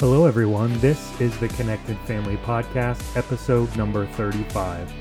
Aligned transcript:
Hello, 0.00 0.26
everyone. 0.26 0.76
This 0.80 1.20
is 1.20 1.38
the 1.38 1.46
Connected 1.50 1.96
Family 2.00 2.36
Podcast, 2.38 3.16
episode 3.16 3.74
number 3.76 4.06
35. 4.06 4.92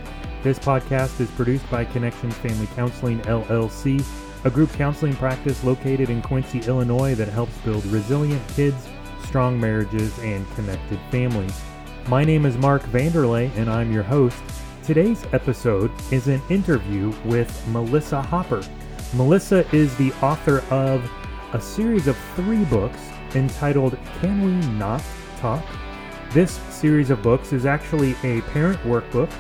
This 0.44 0.60
podcast 0.60 1.20
is 1.20 1.32
produced 1.32 1.68
by 1.72 1.84
Connection 1.84 2.30
Family 2.30 2.68
Counseling 2.76 3.20
LLC, 3.22 4.06
a 4.46 4.52
group 4.52 4.72
counseling 4.74 5.16
practice 5.16 5.64
located 5.64 6.12
in 6.12 6.22
Quincy, 6.22 6.60
Illinois 6.68 7.16
that 7.16 7.28
helps 7.28 7.58
build 7.62 7.84
resilient 7.88 8.48
kids, 8.50 8.88
strong 9.24 9.60
marriages, 9.60 10.16
and 10.20 10.48
connected 10.54 11.00
families. 11.10 11.60
My 12.08 12.24
name 12.24 12.46
is 12.46 12.56
Mark 12.60 12.84
Vander 12.84 13.26
Ley, 13.26 13.50
and 13.56 13.72
I'm 13.72 13.92
your 13.92 14.04
host. 14.04 14.38
Today's 14.84 15.26
episode 15.34 15.92
is 16.12 16.28
an 16.28 16.42
interview 16.52 17.12
with 17.26 17.68
Melissa 17.70 18.22
Hopper. 18.22 18.62
Melissa 19.16 19.66
is 19.76 19.98
the 19.98 20.14
author 20.22 20.60
of 20.70 21.12
a 21.54 21.60
series 21.60 22.06
of 22.06 22.16
three 22.36 22.64
books 22.66 23.00
entitled 23.36 23.98
Can 24.20 24.44
We 24.44 24.68
Not 24.78 25.04
Talk? 25.38 25.64
This 26.32 26.60
series 26.70 27.10
of 27.10 27.22
books 27.22 27.54
is 27.54 27.66
actually 27.66 28.16
a 28.24 28.42
parent 28.42 28.80
workbook, 28.82 29.32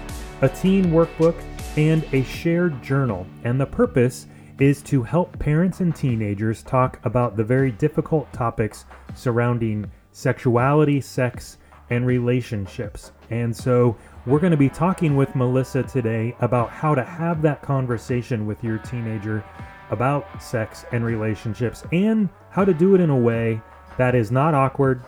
a 0.41 0.49
teen 0.49 0.85
workbook, 0.85 1.35
and 1.77 2.03
a 2.13 2.23
shared 2.23 2.81
journal. 2.83 3.25
And 3.43 3.59
the 3.59 3.65
purpose 3.65 4.27
is 4.59 4.81
to 4.83 5.03
help 5.03 5.37
parents 5.39 5.79
and 5.79 5.95
teenagers 5.95 6.63
talk 6.63 6.99
about 7.03 7.35
the 7.35 7.43
very 7.43 7.71
difficult 7.71 8.31
topics 8.31 8.85
surrounding 9.15 9.89
sexuality, 10.11 11.01
sex, 11.01 11.57
and 11.89 12.05
relationships. 12.05 13.11
And 13.29 13.55
so 13.55 13.97
we're 14.25 14.39
going 14.39 14.51
to 14.51 14.57
be 14.57 14.69
talking 14.69 15.15
with 15.15 15.35
Melissa 15.35 15.83
today 15.83 16.35
about 16.39 16.69
how 16.69 16.95
to 16.95 17.03
have 17.03 17.41
that 17.41 17.61
conversation 17.61 18.45
with 18.45 18.63
your 18.63 18.77
teenager 18.77 19.43
about 19.89 20.41
sex 20.41 20.85
and 20.91 21.03
relationships 21.03 21.83
and 21.91 22.29
how 22.49 22.63
to 22.63 22.73
do 22.73 22.95
it 22.95 23.01
in 23.01 23.09
a 23.09 23.17
way 23.17 23.61
that 23.97 24.15
is 24.15 24.31
not 24.31 24.53
awkward, 24.53 25.01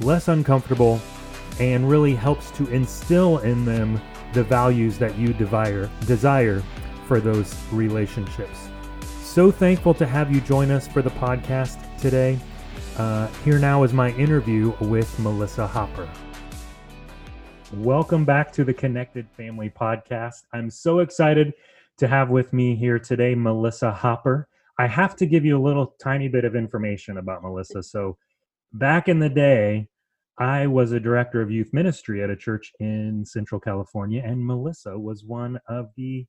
less 0.00 0.28
uncomfortable, 0.28 1.00
and 1.58 1.88
really 1.88 2.14
helps 2.14 2.50
to 2.52 2.66
instill 2.68 3.38
in 3.38 3.64
them 3.64 4.00
the 4.32 4.44
values 4.44 4.98
that 4.98 5.16
you 5.16 5.32
desire, 5.32 5.90
desire 6.06 6.62
for 7.06 7.20
those 7.20 7.56
relationships. 7.72 8.68
So 9.22 9.50
thankful 9.50 9.94
to 9.94 10.06
have 10.06 10.34
you 10.34 10.40
join 10.40 10.70
us 10.70 10.86
for 10.88 11.02
the 11.02 11.10
podcast 11.10 11.78
today. 11.98 12.38
Uh, 12.98 13.28
here 13.44 13.58
now 13.58 13.82
is 13.82 13.92
my 13.92 14.10
interview 14.12 14.72
with 14.80 15.18
Melissa 15.18 15.66
Hopper. 15.66 16.08
Welcome 17.74 18.24
back 18.24 18.52
to 18.52 18.64
the 18.64 18.72
Connected 18.72 19.28
Family 19.36 19.70
Podcast. 19.70 20.44
I'm 20.52 20.70
so 20.70 21.00
excited 21.00 21.52
to 21.98 22.06
have 22.06 22.30
with 22.30 22.52
me 22.52 22.74
here 22.74 22.98
today 22.98 23.34
Melissa 23.34 23.90
Hopper. 23.90 24.48
I 24.78 24.86
have 24.86 25.16
to 25.16 25.26
give 25.26 25.44
you 25.44 25.58
a 25.58 25.62
little 25.62 25.94
tiny 25.98 26.28
bit 26.28 26.44
of 26.44 26.54
information 26.54 27.18
about 27.18 27.42
Melissa. 27.42 27.82
So, 27.82 28.18
back 28.72 29.08
in 29.08 29.18
the 29.18 29.28
day, 29.28 29.88
I 30.38 30.66
was 30.66 30.92
a 30.92 31.00
director 31.00 31.40
of 31.40 31.50
youth 31.50 31.72
ministry 31.72 32.22
at 32.22 32.30
a 32.30 32.36
church 32.36 32.72
in 32.78 33.24
Central 33.24 33.60
California, 33.60 34.22
and 34.24 34.44
Melissa 34.44 34.98
was 34.98 35.24
one 35.24 35.58
of 35.68 35.90
the 35.96 36.26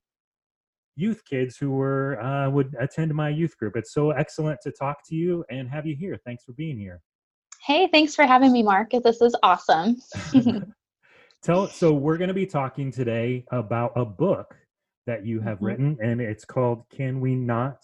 youth 0.96 1.22
kids 1.30 1.58
who 1.58 1.72
were 1.72 2.20
uh, 2.22 2.50
would 2.50 2.76
attend 2.80 3.14
my 3.14 3.30
youth 3.30 3.58
group. 3.58 3.76
It's 3.76 3.94
so 3.94 4.12
excellent 4.12 4.60
to 4.62 4.72
talk 4.72 4.98
to 5.08 5.16
you 5.16 5.46
and 5.50 5.70
have 5.70 5.86
you 5.86 5.96
here. 5.96 6.18
Thanks 6.26 6.44
for 6.44 6.54
being 6.54 6.78
here. 6.78 7.02
Hey, 7.66 7.88
thanks 7.88 8.16
for 8.16 8.26
having 8.26 8.52
me, 8.52 8.64
Mark. 8.64 8.92
This 9.04 9.22
is 9.22 9.36
awesome. 9.44 9.98
Tell 11.44 11.68
so 11.68 11.94
we're 11.94 12.18
going 12.18 12.30
to 12.30 12.34
be 12.34 12.46
talking 12.46 12.92
today 12.92 13.46
about 13.52 13.92
a 13.96 14.06
book 14.06 14.56
that 15.06 15.26
you 15.26 15.40
have 15.42 15.58
mm-hmm. 15.58 15.66
written, 15.66 15.98
and 16.02 16.22
it's 16.22 16.46
called 16.46 16.86
"Can 16.90 17.20
We 17.20 17.36
Not 17.36 17.78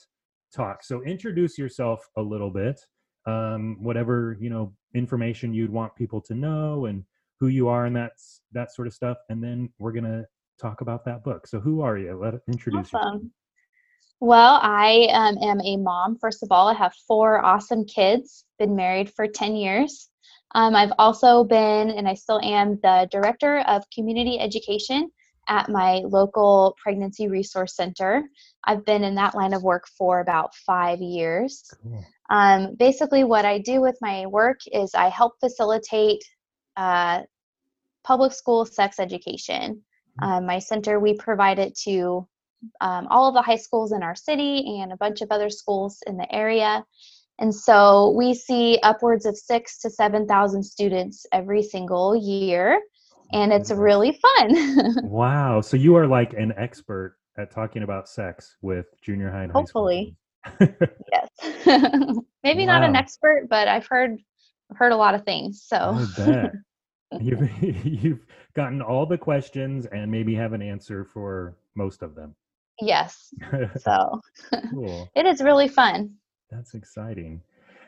Talk." 0.54 0.84
So 0.84 1.04
introduce 1.04 1.58
yourself 1.58 2.08
a 2.18 2.22
little 2.22 2.50
bit, 2.50 2.80
um, 3.26 3.78
whatever 3.82 4.38
you 4.40 4.50
know 4.50 4.74
information 4.94 5.54
you'd 5.54 5.72
want 5.72 5.96
people 5.96 6.22
to 6.22 6.34
know, 6.34 6.86
and 6.86 7.04
who 7.40 7.48
you 7.48 7.68
are, 7.68 7.86
and 7.86 7.96
that's 7.96 8.42
that 8.52 8.74
sort 8.74 8.88
of 8.88 8.94
stuff. 8.94 9.18
And 9.30 9.44
then 9.44 9.70
we're 9.80 9.92
going 9.92 10.06
to 10.06 10.26
talk 10.60 10.82
about 10.82 11.04
that 11.06 11.24
book. 11.24 11.48
So 11.48 11.60
who 11.60 11.82
are 11.82 11.98
you? 11.98 12.18
Let 12.22 12.36
introduce 12.48 12.94
awesome. 12.94 13.24
you. 13.24 13.32
Well, 14.20 14.60
I 14.62 15.10
um, 15.12 15.38
am 15.42 15.60
a 15.62 15.78
mom. 15.78 16.18
First 16.20 16.44
of 16.44 16.52
all, 16.52 16.70
I 16.70 16.74
have 16.74 16.94
four 17.08 17.44
awesome 17.44 17.86
kids. 17.86 18.46
Been 18.60 18.76
married 18.76 19.12
for 19.14 19.28
ten 19.28 19.56
years. 19.56 20.10
Um, 20.56 20.76
I've 20.76 20.94
also 21.00 21.44
been, 21.44 21.90
and 21.90 22.08
I 22.08 22.14
still 22.14 22.40
am, 22.42 22.80
the 22.84 23.08
director 23.12 23.60
of 23.68 23.84
community 23.94 24.40
education 24.40 25.10
at 25.50 25.68
my 25.68 26.02
local 26.06 26.78
pregnancy 26.82 27.28
resource 27.28 27.76
center. 27.76 28.24
I've 28.64 28.86
been 28.86 29.04
in 29.04 29.16
that 29.16 29.36
line 29.36 29.54
of 29.54 29.64
work 29.64 29.86
for 29.98 30.20
about 30.20 30.56
five 30.56 31.02
years. 31.02 31.64
Cool. 31.82 32.06
Um, 32.30 32.76
basically, 32.76 33.24
what 33.24 33.46
I 33.46 33.60
do 33.60 33.82
with 33.82 33.98
my 34.02 34.26
work 34.26 34.60
is 34.72 34.96
I 34.96 35.10
help 35.10 35.34
facilitate 35.40 36.24
uh, 36.78 37.22
public 38.04 38.34
school 38.34 38.66
sex 38.66 39.00
education. 39.00 39.82
Mm-hmm. 40.22 40.24
Um, 40.24 40.46
my 40.46 40.60
center, 40.60 41.00
we 41.00 41.16
provide 41.16 41.60
it 41.60 41.76
to 41.84 42.28
um, 42.82 43.08
all 43.10 43.28
of 43.28 43.34
the 43.34 43.42
high 43.42 43.58
schools 43.58 43.92
in 43.92 44.04
our 44.04 44.16
city 44.16 44.80
and 44.82 44.92
a 44.92 44.98
bunch 44.98 45.22
of 45.22 45.32
other 45.32 45.50
schools 45.50 46.00
in 46.08 46.18
the 46.18 46.34
area. 46.34 46.84
And 47.40 47.54
so 47.54 48.12
we 48.12 48.34
see 48.34 48.80
upwards 48.84 49.26
of 49.26 49.36
six 49.36 49.80
to 49.80 49.90
7,000 49.90 50.64
students 50.64 51.26
every 51.32 51.64
single 51.64 52.16
year, 52.16 52.80
and 53.34 53.52
it's 53.52 53.72
really 53.72 54.20
fun. 54.38 55.04
wow. 55.10 55.60
So 55.60 55.76
you 55.76 55.96
are 55.96 56.08
like 56.08 56.34
an 56.34 56.54
expert 56.58 57.18
at 57.38 57.52
talking 57.52 57.84
about 57.84 58.08
sex 58.08 58.56
with 58.62 58.86
junior 59.02 59.32
high 59.32 59.44
and 59.44 59.52
high 59.52 59.60
Hopefully. 59.60 60.16
Yes. 60.60 61.30
Maybe 62.44 62.66
wow. 62.66 62.80
not 62.80 62.84
an 62.84 62.96
expert, 62.96 63.48
but 63.50 63.68
I've 63.68 63.88
heard 63.88 64.20
I've 64.72 64.78
heard 64.78 64.92
a 64.92 64.98
lot 64.98 65.16
of 65.16 65.24
things. 65.24 65.64
So 65.66 66.06
you've 67.20 67.64
you've 67.86 68.26
gotten 68.56 68.82
all 68.82 69.06
the 69.06 69.18
questions 69.18 69.86
and 69.88 70.12
maybe 70.12 70.36
have 70.36 70.54
an 70.54 70.62
answer 70.62 71.06
for 71.06 71.56
most 71.76 72.02
of 72.02 72.16
them. 72.16 72.36
Yes. 72.82 73.34
So 73.80 74.20
cool. 74.72 75.10
it 75.16 75.26
is 75.26 75.42
really 75.42 75.68
fun. 75.68 76.16
That's 76.50 76.74
exciting. 76.74 77.42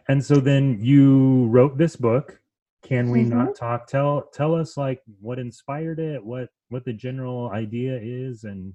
And 0.07 0.23
so 0.23 0.35
then 0.35 0.77
you 0.79 1.47
wrote 1.47 1.77
this 1.77 1.95
book. 1.95 2.39
Can 2.83 3.09
we 3.09 3.21
mm-hmm. 3.21 3.37
not 3.37 3.55
talk? 3.55 3.87
Tell 3.87 4.29
tell 4.31 4.53
us 4.53 4.77
like 4.77 5.01
what 5.19 5.39
inspired 5.39 5.99
it, 5.99 6.23
what 6.23 6.49
what 6.69 6.85
the 6.85 6.93
general 6.93 7.49
idea 7.49 7.99
is, 7.99 8.43
and 8.43 8.73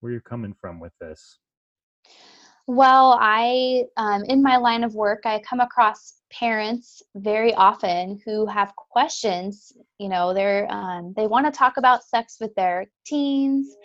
where 0.00 0.12
you're 0.12 0.20
coming 0.20 0.54
from 0.60 0.78
with 0.78 0.92
this. 1.00 1.38
Well, 2.66 3.16
I 3.20 3.84
um, 3.96 4.24
in 4.24 4.42
my 4.42 4.56
line 4.56 4.82
of 4.84 4.94
work, 4.94 5.22
I 5.24 5.40
come 5.40 5.60
across 5.60 6.14
parents 6.32 7.02
very 7.14 7.54
often 7.54 8.20
who 8.24 8.46
have 8.46 8.74
questions. 8.74 9.72
You 9.98 10.08
know, 10.08 10.34
they're 10.34 10.66
um, 10.70 11.14
they 11.16 11.26
want 11.26 11.46
to 11.46 11.52
talk 11.56 11.76
about 11.76 12.04
sex 12.04 12.38
with 12.40 12.54
their 12.56 12.86
teens 13.04 13.76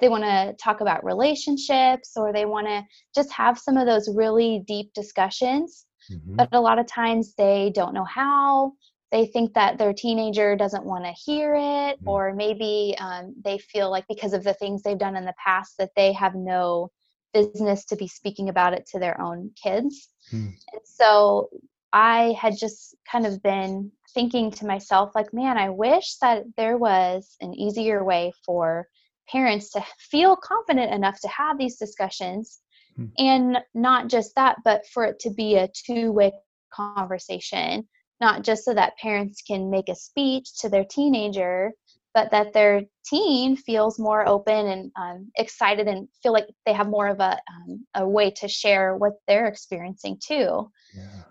they 0.00 0.08
want 0.08 0.24
to 0.24 0.54
talk 0.62 0.80
about 0.80 1.04
relationships 1.04 2.12
or 2.16 2.32
they 2.32 2.44
want 2.44 2.66
to 2.66 2.82
just 3.14 3.32
have 3.32 3.58
some 3.58 3.76
of 3.76 3.86
those 3.86 4.14
really 4.14 4.62
deep 4.66 4.92
discussions 4.94 5.86
mm-hmm. 6.10 6.36
but 6.36 6.48
a 6.52 6.60
lot 6.60 6.78
of 6.78 6.86
times 6.86 7.34
they 7.36 7.70
don't 7.74 7.94
know 7.94 8.04
how 8.04 8.72
they 9.12 9.26
think 9.26 9.54
that 9.54 9.78
their 9.78 9.92
teenager 9.92 10.56
doesn't 10.56 10.84
want 10.84 11.04
to 11.04 11.12
hear 11.12 11.54
it 11.54 11.60
mm-hmm. 11.60 12.08
or 12.08 12.34
maybe 12.34 12.94
um, 12.98 13.34
they 13.44 13.58
feel 13.58 13.90
like 13.90 14.04
because 14.08 14.32
of 14.32 14.44
the 14.44 14.54
things 14.54 14.82
they've 14.82 14.98
done 14.98 15.16
in 15.16 15.24
the 15.24 15.34
past 15.42 15.74
that 15.78 15.90
they 15.96 16.12
have 16.12 16.34
no 16.34 16.90
business 17.36 17.84
to 17.84 17.96
be 17.96 18.08
speaking 18.08 18.48
about 18.48 18.72
it 18.72 18.86
to 18.86 18.98
their 18.98 19.20
own 19.20 19.50
kids 19.62 20.08
mm-hmm. 20.32 20.48
and 20.72 20.82
so 20.84 21.48
i 21.92 22.34
had 22.40 22.54
just 22.58 22.96
kind 23.10 23.26
of 23.26 23.42
been 23.42 23.90
thinking 24.14 24.50
to 24.50 24.64
myself 24.66 25.10
like 25.14 25.34
man 25.34 25.58
i 25.58 25.68
wish 25.68 26.16
that 26.22 26.44
there 26.56 26.78
was 26.78 27.36
an 27.42 27.52
easier 27.54 28.02
way 28.02 28.32
for 28.44 28.88
parents 29.28 29.70
to 29.70 29.84
feel 29.98 30.36
confident 30.36 30.94
enough 30.94 31.20
to 31.20 31.28
have 31.28 31.58
these 31.58 31.76
discussions 31.76 32.60
hmm. 32.96 33.06
and 33.18 33.58
not 33.74 34.08
just 34.08 34.34
that 34.34 34.56
but 34.64 34.86
for 34.92 35.04
it 35.04 35.18
to 35.18 35.30
be 35.30 35.56
a 35.56 35.68
two-way 35.84 36.32
conversation 36.72 37.86
not 38.18 38.42
just 38.42 38.64
so 38.64 38.72
that 38.72 38.96
parents 38.96 39.42
can 39.46 39.68
make 39.68 39.90
a 39.90 39.94
speech 39.94 40.58
to 40.60 40.70
their 40.70 40.86
teenager 40.90 41.72
but 42.16 42.30
that 42.30 42.54
their 42.54 42.80
teen 43.04 43.58
feels 43.58 43.98
more 43.98 44.26
open 44.26 44.66
and 44.68 44.90
um, 44.98 45.30
excited 45.36 45.86
and 45.86 46.08
feel 46.22 46.32
like 46.32 46.46
they 46.64 46.72
have 46.72 46.88
more 46.88 47.08
of 47.08 47.20
a, 47.20 47.38
um, 47.54 47.84
a 47.94 48.08
way 48.08 48.30
to 48.30 48.48
share 48.48 48.96
what 48.96 49.12
they're 49.28 49.46
experiencing 49.46 50.18
too 50.26 50.66
yeah. 50.96 51.22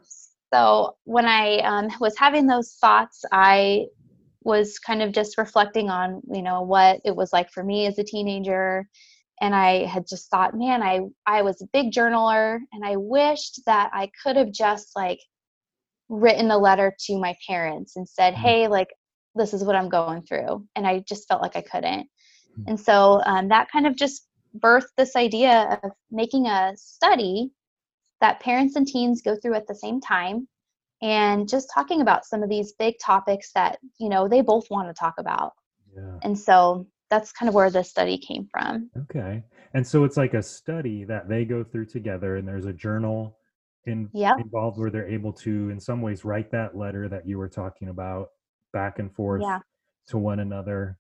so 0.54 0.96
when 1.06 1.26
i 1.26 1.58
um, 1.62 1.90
was 2.00 2.16
having 2.18 2.46
those 2.46 2.78
thoughts 2.80 3.26
i 3.32 3.84
was 4.44 4.78
kind 4.78 5.02
of 5.02 5.12
just 5.12 5.40
reflecting 5.40 5.90
on 5.90 6.22
you 6.32 6.44
know 6.44 6.62
what 6.62 7.02
it 7.04 7.16
was 7.16 7.34
like 7.34 7.50
for 7.50 7.64
me 7.64 7.88
as 7.88 7.98
a 7.98 8.04
teenager 8.04 8.88
and 9.42 9.56
i 9.56 9.86
had 9.86 10.06
just 10.08 10.30
thought 10.30 10.56
man 10.56 10.84
i 10.84 11.00
i 11.26 11.42
was 11.42 11.64
a 11.64 11.68
big 11.74 11.92
journaler 11.92 12.60
and 12.74 12.86
i 12.86 12.96
wished 12.96 13.60
that 13.66 13.90
i 13.92 14.08
could 14.22 14.36
have 14.36 14.52
just 14.52 14.92
like 14.96 15.20
written 16.10 16.52
a 16.52 16.58
letter 16.60 16.96
to 17.00 17.18
my 17.18 17.34
parents 17.48 17.96
and 17.96 18.08
said 18.08 18.36
mm-hmm. 18.36 18.44
hey 18.44 18.68
like 18.68 18.90
this 19.36 19.54
is 19.54 19.64
what 19.64 19.76
i'm 19.76 19.90
going 19.90 20.22
through 20.22 20.66
and 20.76 20.88
i 20.88 21.00
just 21.00 21.28
felt 21.28 21.42
like 21.42 21.56
i 21.56 21.62
couldn't 21.62 22.08
mm-hmm. 22.52 22.64
and 22.68 22.80
so 22.80 23.22
um, 23.26 23.48
that 23.48 23.70
kind 23.72 23.88
of 23.88 23.96
just 23.96 24.28
birthed 24.60 24.94
this 24.98 25.16
idea 25.16 25.80
of 25.84 25.92
making 26.12 26.48
a 26.48 26.74
study 26.76 27.52
that 28.22 28.40
parents 28.40 28.76
and 28.76 28.88
teens 28.88 29.22
go 29.22 29.36
through 29.36 29.54
at 29.54 29.68
the 29.68 29.76
same 29.76 30.00
time 30.00 30.48
and 31.02 31.50
just 31.50 31.70
talking 31.74 32.02
about 32.02 32.26
some 32.26 32.42
of 32.42 32.50
these 32.50 32.74
big 32.80 32.96
topics 33.04 33.52
that 33.54 33.78
you 34.00 34.10
know 34.10 34.28
they 34.28 34.42
both 34.42 34.70
want 34.70 34.88
to 34.88 34.94
talk 34.94 35.16
about 35.20 35.54
Yeah. 35.96 36.20
and 36.24 36.38
so 36.38 36.88
that's 37.10 37.32
kind 37.32 37.50
of 37.50 37.54
where 37.54 37.70
this 37.70 37.90
study 37.90 38.18
came 38.18 38.48
from 38.52 38.90
Okay. 38.98 39.44
And 39.76 39.86
so 39.86 40.06
it's 40.06 40.16
like 40.16 40.34
a 40.34 40.42
study 40.42 41.04
that 41.04 41.28
they 41.28 41.44
go 41.44 41.62
through 41.62 41.88
together, 41.88 42.38
and 42.38 42.48
there's 42.48 42.66
a 42.66 42.72
journal 42.72 43.38
in, 43.86 44.10
Yep. 44.14 44.40
involved 44.40 44.80
where 44.80 44.90
they're 44.90 45.08
able 45.08 45.34
to, 45.34 45.70
in 45.70 45.82
some 45.82 46.02
ways, 46.02 46.24
write 46.24 46.50
that 46.52 46.78
letter 46.78 47.10
that 47.10 47.28
you 47.28 47.38
were 47.38 47.50
talking 47.50 47.90
about 47.90 48.30
back 48.76 49.00
and 49.00 49.12
forth 49.16 49.42
Yeah. 49.42 49.60
to 50.10 50.18
one 50.20 50.40
another. 50.40 51.00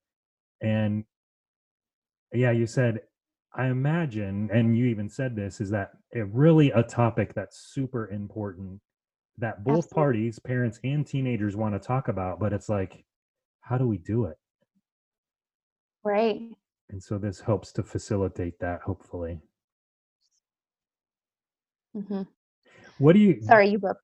And 0.61 1.03
yeah, 2.33 2.51
you 2.51 2.65
said, 2.65 3.01
I 3.53 3.67
imagine, 3.67 4.49
and 4.51 4.77
you 4.77 4.85
even 4.85 5.09
said 5.09 5.35
this, 5.35 5.61
is 5.61 5.69
that 5.69 5.91
it 6.11 6.27
really 6.31 6.71
a 6.71 6.81
topic 6.83 7.33
that's 7.35 7.57
super 7.73 8.09
important 8.09 8.81
that 9.37 9.63
both 9.63 9.75
Absolutely. 9.75 9.95
parties, 9.95 10.39
parents 10.39 10.79
and 10.83 11.05
teenagers, 11.05 11.55
want 11.55 11.75
to 11.75 11.79
talk 11.85 12.07
about, 12.07 12.39
but 12.39 12.53
it's 12.53 12.69
like, 12.69 13.05
how 13.61 13.77
do 13.77 13.85
we 13.87 13.97
do 13.97 14.25
it? 14.25 14.37
right 16.03 16.41
And 16.89 17.03
so 17.03 17.17
this 17.17 17.41
helps 17.41 17.71
to 17.73 17.83
facilitate 17.83 18.59
that, 18.59 18.81
hopefully. 18.81 19.41
hmm 21.93 22.23
What 22.99 23.13
do 23.13 23.19
you? 23.19 23.39
sorry 23.41 23.69
you 23.69 23.79
broke 23.79 23.97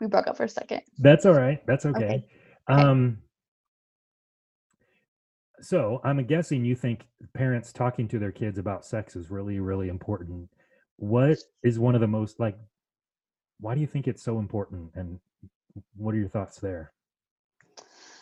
we 0.00 0.06
broke 0.06 0.26
up 0.28 0.36
for 0.36 0.44
a 0.44 0.48
second 0.48 0.82
That's 0.98 1.26
all 1.26 1.34
right. 1.34 1.64
That's 1.66 1.86
okay. 1.86 2.06
Okay. 2.06 2.24
Um. 2.68 3.18
So 5.60 6.00
I'm 6.04 6.22
guessing 6.26 6.64
you 6.64 6.76
think 6.76 7.06
parents 7.32 7.72
talking 7.72 8.08
to 8.08 8.18
their 8.18 8.32
kids 8.32 8.58
about 8.58 8.84
sex 8.84 9.16
is 9.16 9.30
really, 9.30 9.58
really 9.58 9.88
important. 9.88 10.50
What 10.96 11.38
is 11.62 11.78
one 11.78 11.94
of 11.94 12.00
the 12.00 12.06
most 12.06 12.38
like? 12.38 12.58
Why 13.58 13.74
do 13.74 13.80
you 13.80 13.86
think 13.86 14.06
it's 14.06 14.22
so 14.22 14.38
important? 14.38 14.90
And 14.94 15.18
what 15.96 16.14
are 16.14 16.18
your 16.18 16.28
thoughts 16.28 16.58
there? 16.58 16.92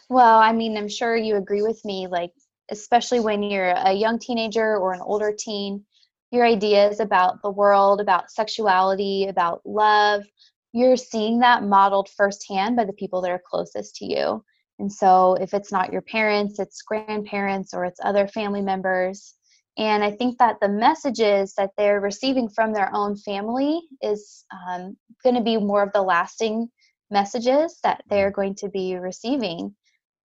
Well, 0.08 0.38
I 0.38 0.52
mean, 0.52 0.76
I'm 0.76 0.88
sure 0.88 1.16
you 1.16 1.36
agree 1.36 1.62
with 1.62 1.84
me, 1.84 2.06
like, 2.06 2.32
especially 2.70 3.20
when 3.20 3.42
you're 3.42 3.70
a 3.70 3.92
young 3.92 4.18
teenager 4.18 4.76
or 4.76 4.92
an 4.92 5.00
older 5.00 5.34
teen, 5.36 5.84
your 6.30 6.46
ideas 6.46 7.00
about 7.00 7.42
the 7.42 7.50
world, 7.50 8.00
about 8.00 8.30
sexuality, 8.30 9.26
about 9.28 9.62
love, 9.64 10.24
you're 10.74 10.96
seeing 10.96 11.38
that 11.38 11.62
modeled 11.62 12.08
firsthand 12.16 12.74
by 12.74 12.84
the 12.84 12.92
people 12.92 13.20
that 13.22 13.30
are 13.30 13.42
closest 13.48 13.94
to 13.96 14.06
you. 14.06 14.44
And 14.80 14.92
so, 14.92 15.34
if 15.34 15.54
it's 15.54 15.70
not 15.70 15.92
your 15.92 16.02
parents, 16.02 16.58
it's 16.58 16.82
grandparents 16.82 17.72
or 17.72 17.84
it's 17.84 18.00
other 18.02 18.26
family 18.26 18.60
members. 18.60 19.34
And 19.78 20.02
I 20.02 20.10
think 20.10 20.38
that 20.38 20.56
the 20.60 20.68
messages 20.68 21.54
that 21.54 21.70
they're 21.78 22.00
receiving 22.00 22.48
from 22.48 22.72
their 22.72 22.92
own 22.92 23.16
family 23.16 23.82
is 24.02 24.44
um, 24.52 24.96
going 25.22 25.36
to 25.36 25.42
be 25.42 25.56
more 25.56 25.82
of 25.82 25.92
the 25.92 26.02
lasting 26.02 26.68
messages 27.10 27.78
that 27.84 28.02
they're 28.10 28.32
going 28.32 28.56
to 28.56 28.68
be 28.68 28.96
receiving. 28.96 29.74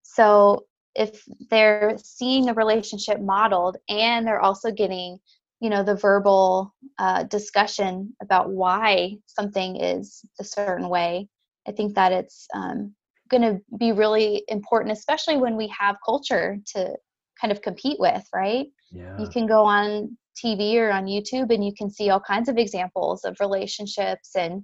So 0.01 0.65
if 0.95 1.23
they're 1.51 1.95
seeing 1.97 2.45
the 2.45 2.53
relationship 2.55 3.21
modeled 3.21 3.77
and 3.87 4.25
they're 4.25 4.41
also 4.41 4.71
getting, 4.71 5.19
you 5.59 5.69
know, 5.69 5.83
the 5.83 5.95
verbal 5.95 6.73
uh, 6.97 7.23
discussion 7.23 8.15
about 8.21 8.49
why 8.51 9.17
something 9.25 9.81
is 9.81 10.21
a 10.39 10.43
certain 10.43 10.89
way, 10.89 11.27
I 11.67 11.71
think 11.71 11.95
that 11.95 12.11
it's 12.11 12.47
um, 12.53 12.95
going 13.29 13.43
to 13.43 13.59
be 13.77 13.91
really 13.91 14.43
important, 14.47 14.91
especially 14.91 15.37
when 15.37 15.55
we 15.57 15.67
have 15.77 15.97
culture 16.05 16.57
to 16.73 16.95
kind 17.39 17.51
of 17.51 17.61
compete 17.61 17.97
with, 17.99 18.23
right? 18.33 18.67
Yeah. 18.91 19.13
You 19.17 19.27
can 19.29 19.47
go 19.47 19.63
on 19.63 20.17
TV 20.43 20.77
or 20.77 20.91
on 20.91 21.05
YouTube 21.05 21.53
and 21.53 21.63
you 21.63 21.73
can 21.77 21.89
see 21.89 22.09
all 22.09 22.21
kinds 22.21 22.49
of 22.49 22.57
examples 22.57 23.23
of 23.25 23.37
relationships, 23.39 24.35
and 24.35 24.63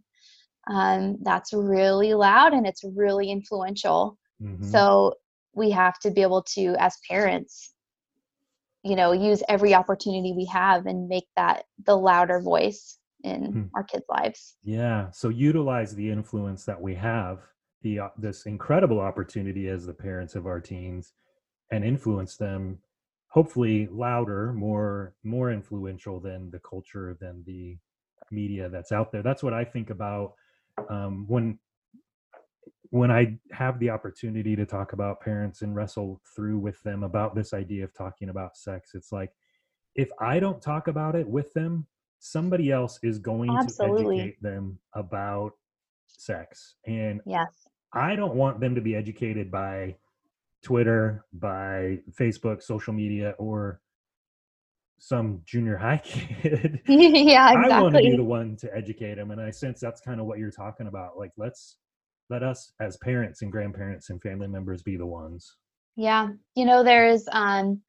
um, 0.72 1.18
that's 1.24 1.54
really 1.54 2.14
loud 2.14 2.54
and 2.54 2.66
it's 2.66 2.84
really 2.96 3.30
influential. 3.30 4.18
Mhm. 4.42 4.64
So 4.64 5.14
we 5.54 5.70
have 5.72 6.00
to 6.00 6.12
be 6.12 6.22
able 6.22 6.44
to, 6.56 6.76
as 6.80 6.98
parents, 7.10 7.75
you 8.86 8.96
know, 8.96 9.12
use 9.12 9.42
every 9.50 9.74
opportunity 9.74 10.32
we 10.32 10.46
have 10.46 10.86
and 10.86 11.10
make 11.10 11.28
that 11.36 11.66
the 11.86 11.96
louder 11.96 12.40
voice 12.40 13.00
in 13.24 13.52
Hmm. 13.52 13.64
our 13.74 13.84
kids' 13.84 14.06
lives. 14.08 14.56
Yeah. 14.64 15.10
So 15.12 15.30
utilize 15.30 15.96
the 15.96 16.10
influence 16.10 16.66
that 16.66 16.80
we 16.80 16.94
have, 16.96 17.40
the 17.82 18.00
uh, 18.00 18.10
this 18.18 18.46
incredible 18.46 19.00
opportunity 19.00 19.68
as 19.70 19.86
the 19.86 19.94
parents 19.94 20.36
of 20.36 20.46
our 20.46 20.62
teens, 20.62 21.14
and 21.72 21.84
influence 21.84 22.38
them. 22.38 22.80
Hopefully, 23.30 23.88
louder, 23.92 24.54
more 24.54 25.16
more 25.24 25.52
influential 25.52 26.20
than 26.20 26.52
the 26.52 26.60
culture, 26.60 27.18
than 27.20 27.44
the 27.46 27.78
media 28.32 28.70
that's 28.70 28.92
out 28.92 29.12
there. 29.12 29.24
That's 29.24 29.44
what 29.44 29.54
I 29.54 29.66
think 29.66 29.90
about 29.90 30.34
um, 30.90 31.26
when 31.28 31.58
when 32.96 33.12
I 33.12 33.38
have 33.52 33.78
the 33.80 33.90
opportunity 33.90 34.56
to 34.56 34.66
talk 34.66 34.94
about 34.94 35.20
parents 35.20 35.64
and 35.64 35.76
wrestle 35.76 36.22
through 36.34 36.60
with 36.60 36.82
them 36.84 37.04
about 37.04 37.36
this 37.36 37.54
idea 37.54 37.84
of 37.84 37.94
talking 37.94 38.30
about 38.30 38.56
sex. 38.56 38.92
It's 38.94 39.12
like 39.12 39.32
if 39.96 40.08
I 40.22 40.40
don't 40.40 40.62
talk 40.62 40.88
about 40.88 41.14
it 41.14 41.28
with 41.28 41.52
them, 41.52 41.88
somebody 42.20 42.72
else 42.72 42.98
is 43.04 43.20
going 43.20 43.50
Absolutely. 43.50 44.16
to 44.16 44.22
educate 44.22 44.42
them 44.42 44.80
about 44.94 45.52
sex. 46.08 46.76
And 46.88 47.20
Yes. 47.26 47.68
I 47.92 48.16
don't 48.16 48.36
want 48.36 48.62
them 48.62 48.76
to 48.76 48.82
be 48.82 48.96
educated 48.96 49.52
by 49.52 49.98
Twitter, 50.64 51.26
by 51.34 52.00
Facebook, 52.18 52.64
social 52.64 52.94
media, 52.94 53.36
or 53.38 53.82
some 55.00 55.42
junior 55.44 55.76
high 55.76 55.98
kid. 56.06 56.80
yeah, 56.88 57.46
I 57.46 57.82
want 57.82 57.94
to 57.96 58.02
be 58.02 58.16
the 58.16 58.24
one 58.24 58.56
to 58.56 58.74
educate 58.74 59.16
them. 59.16 59.32
And 59.32 59.42
I 59.42 59.52
sense 59.52 59.82
that's 59.82 60.00
kind 60.00 60.22
of 60.22 60.28
what 60.28 60.40
you're 60.40 60.50
talking 60.50 60.88
about. 60.88 61.18
Like, 61.18 61.34
let's 61.36 61.76
let 62.30 62.44
us 62.44 62.74
as 62.80 62.98
parents 62.98 63.42
and 63.42 63.52
grandparents 63.52 64.10
and 64.10 64.22
family 64.22 64.48
members 64.48 64.82
be 64.82 64.98
the 64.98 65.06
ones. 65.06 65.56
Yeah. 65.96 66.30
You 66.56 66.66
know, 66.66 66.84
there's 66.84 67.26
um, 67.32 67.82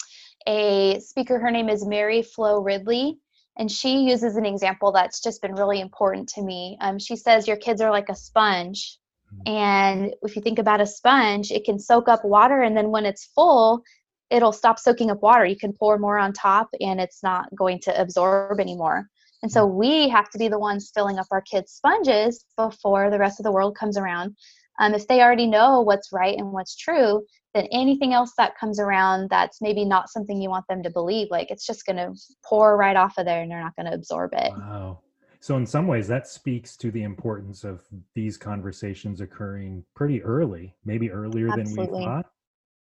a 0.47 1.01
speaker, 1.01 1.39
her 1.39 1.51
name 1.51 1.69
is 1.69 1.87
Mary 1.87 2.23
Flo 2.23 2.61
Ridley, 2.61 3.19
and 3.59 3.71
she 3.71 4.03
uses 4.03 4.37
an 4.37 4.47
example 4.47 4.93
that's 4.93 5.23
just 5.23 5.43
been 5.43 5.55
really 5.55 5.81
important 5.81 6.29
to 6.31 6.43
me. 6.43 6.77
Um, 6.81 6.99
she 6.99 7.17
says, 7.17 7.49
Your 7.49 7.57
kids 7.57 7.81
are 7.81 7.91
like 7.91 8.09
a 8.09 8.15
sponge. 8.15 8.99
And 9.45 10.15
if 10.23 10.37
you 10.37 10.43
think 10.43 10.59
about 10.59 10.81
a 10.81 10.87
sponge, 10.87 11.51
it 11.51 11.65
can 11.65 11.79
soak 11.79 12.09
up 12.09 12.25
water, 12.25 12.63
and 12.63 12.77
then 12.77 12.91
when 12.91 13.05
it's 13.05 13.31
full, 13.35 13.83
it'll 14.31 14.53
stop 14.53 14.79
soaking 14.79 15.11
up 15.11 15.21
water. 15.21 15.45
You 15.45 15.57
can 15.57 15.73
pour 15.73 15.99
more 15.99 16.17
on 16.17 16.33
top, 16.33 16.69
and 16.81 17.01
it's 17.01 17.23
not 17.23 17.47
going 17.55 17.81
to 17.81 18.01
absorb 18.01 18.61
anymore. 18.61 19.09
And 19.43 19.53
so 19.53 19.67
we 19.67 20.09
have 20.09 20.31
to 20.31 20.39
be 20.39 20.49
the 20.49 20.59
ones 20.59 20.91
filling 20.95 21.19
up 21.19 21.27
our 21.31 21.43
kids' 21.43 21.73
sponges 21.73 22.45
before 22.57 23.11
the 23.11 23.19
rest 23.19 23.39
of 23.41 23.45
the 23.45 23.53
world 23.53 23.77
comes 23.77 23.97
around. 23.97 24.37
Um, 24.79 24.95
if 24.95 25.07
they 25.09 25.23
already 25.23 25.47
know 25.47 25.81
what's 25.81 26.13
right 26.13 26.37
and 26.37 26.53
what's 26.53 26.77
true, 26.77 27.25
then 27.55 27.67
anything 27.73 28.13
else 28.13 28.33
that 28.37 28.59
comes 28.59 28.79
around 28.79 29.31
that's 29.31 29.63
maybe 29.63 29.85
not 29.85 30.11
something 30.11 30.41
you 30.41 30.51
want 30.51 30.67
them 30.69 30.83
to 30.83 30.91
believe, 30.91 31.29
like 31.31 31.51
it's 31.51 31.67
just 31.67 31.87
going 31.87 31.97
to 31.97 32.13
pour 32.45 32.77
right 32.77 32.97
off 32.97 33.17
of 33.19 33.25
there 33.25 33.43
and 33.43 33.51
they're 33.51 33.63
not 33.63 33.77
going 33.77 33.87
to 33.87 33.95
absorb 33.95 34.33
it. 34.35 34.53
Wow. 34.53 35.01
So, 35.41 35.57
in 35.57 35.67
some 35.67 35.87
ways, 35.87 36.09
that 36.09 36.27
speaks 36.27 36.77
to 36.79 36.91
the 36.91 37.05
importance 37.05 37.63
of 37.63 37.83
these 38.15 38.37
conversations 38.37 39.21
occurring 39.21 39.85
pretty 39.95 40.23
early, 40.23 40.75
maybe 40.85 41.11
earlier 41.11 41.49
than 41.49 41.71
we 41.77 41.87
thought. 42.05 42.27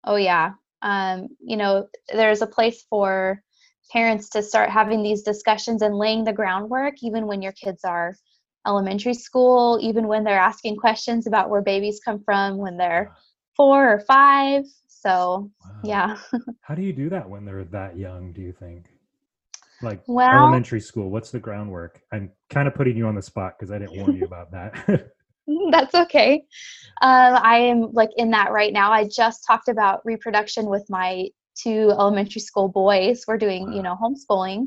Oh, 0.05 0.17
yeah. 0.17 0.53
Um, 0.83 1.29
you 1.41 1.57
know, 1.57 1.89
there's 2.13 2.43
a 2.43 2.47
place 2.47 2.85
for 2.91 3.43
parents 3.91 4.29
to 4.31 4.43
start 4.43 4.71
having 4.71 5.03
these 5.03 5.23
discussions 5.23 5.83
and 5.83 5.97
laying 5.97 6.25
the 6.25 6.33
groundwork, 6.33 6.95
even 7.03 7.27
when 7.27 7.43
your 7.43 7.53
kids 7.53 7.85
are 7.85 8.15
elementary 8.67 9.15
school, 9.15 9.79
even 9.83 10.07
when 10.07 10.25
they're 10.25 10.39
asking 10.39 10.77
questions 10.77 11.27
about 11.27 11.51
where 11.51 11.63
babies 11.63 12.01
come 12.05 12.23
from 12.25 12.57
when 12.59 12.77
they're 12.77 13.13
four 13.57 13.93
or 13.93 14.01
five. 14.01 14.65
So, 14.87 15.51
Wow. 15.65 15.81
yeah. 15.83 16.17
How 16.61 16.75
do 16.75 16.83
you 16.83 16.93
do 16.93 17.11
that 17.11 17.29
when 17.29 17.45
they're 17.45 17.65
that 17.65 17.97
young, 17.99 18.33
do 18.33 18.41
you 18.41 18.53
think? 18.53 18.87
Like 19.83 20.01
Well- 20.07 20.39
elementary 20.45 20.81
school, 20.81 21.11
what's 21.11 21.31
the 21.31 21.41
groundwork? 21.41 22.01
I'm 22.13 22.31
kind 22.51 22.69
of 22.69 22.75
putting 22.75 22.97
you 22.97 23.07
on 23.07 23.17
the 23.17 23.23
spot 23.23 23.55
because 23.59 23.73
I 23.73 23.79
didn't 23.79 23.97
warn 23.99 24.17
you 24.17 24.25
about 24.25 24.53
that. 24.53 25.11
That's 25.73 25.95
okay. 25.95 26.45
Um, 27.03 27.35
I 27.43 27.57
am 27.59 27.93
like 27.93 28.11
in 28.17 28.31
that 28.31 28.53
right 28.53 28.73
now. 28.73 28.93
I 28.93 29.09
just 29.09 29.45
talked 29.45 29.67
about 29.69 30.01
reproduction 30.05 30.67
with 30.67 30.87
my 30.89 31.27
two 31.55 31.91
elementary 31.91 32.41
school 32.41 32.69
boys. 32.69 33.25
We're 33.27 33.39
doing, 33.39 33.73
you 33.73 33.83
know, 33.83 33.97
homeschooling. 34.01 34.67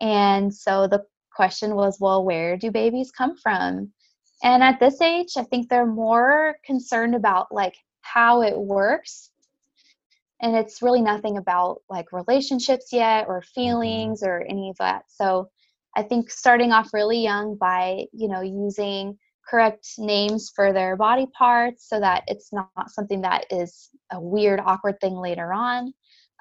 And 0.00 0.52
so 0.54 0.86
the 0.86 1.04
question 1.32 1.74
was, 1.74 1.98
well, 2.00 2.24
where 2.24 2.56
do 2.56 2.70
babies 2.70 3.10
come 3.10 3.36
from? 3.36 3.92
And 4.42 4.62
at 4.62 4.80
this 4.80 5.00
age, 5.00 5.32
I 5.36 5.44
think 5.44 5.68
they're 5.68 5.86
more 5.86 6.56
concerned 6.64 7.14
about 7.14 7.52
like 7.52 7.74
how 8.02 8.42
it 8.42 8.56
works. 8.56 9.30
And 10.40 10.54
it's 10.54 10.82
really 10.82 11.00
nothing 11.00 11.38
about 11.38 11.80
like 11.88 12.12
relationships 12.12 12.92
yet 12.92 13.26
or 13.28 13.40
mm-hmm. 13.40 13.60
feelings 13.60 14.22
or 14.22 14.44
any 14.48 14.70
of 14.70 14.76
that. 14.78 15.04
So 15.08 15.48
I 15.96 16.02
think 16.02 16.30
starting 16.30 16.72
off 16.72 16.92
really 16.92 17.22
young 17.22 17.56
by, 17.56 18.04
you 18.12 18.28
know, 18.28 18.42
using 18.42 19.16
correct 19.48 19.86
names 19.98 20.50
for 20.54 20.72
their 20.72 20.96
body 20.96 21.26
parts 21.36 21.88
so 21.88 22.00
that 22.00 22.24
it's 22.26 22.52
not 22.52 22.90
something 22.90 23.20
that 23.22 23.46
is 23.50 23.90
a 24.10 24.20
weird, 24.20 24.60
awkward 24.60 25.00
thing 25.00 25.14
later 25.14 25.52
on. 25.52 25.92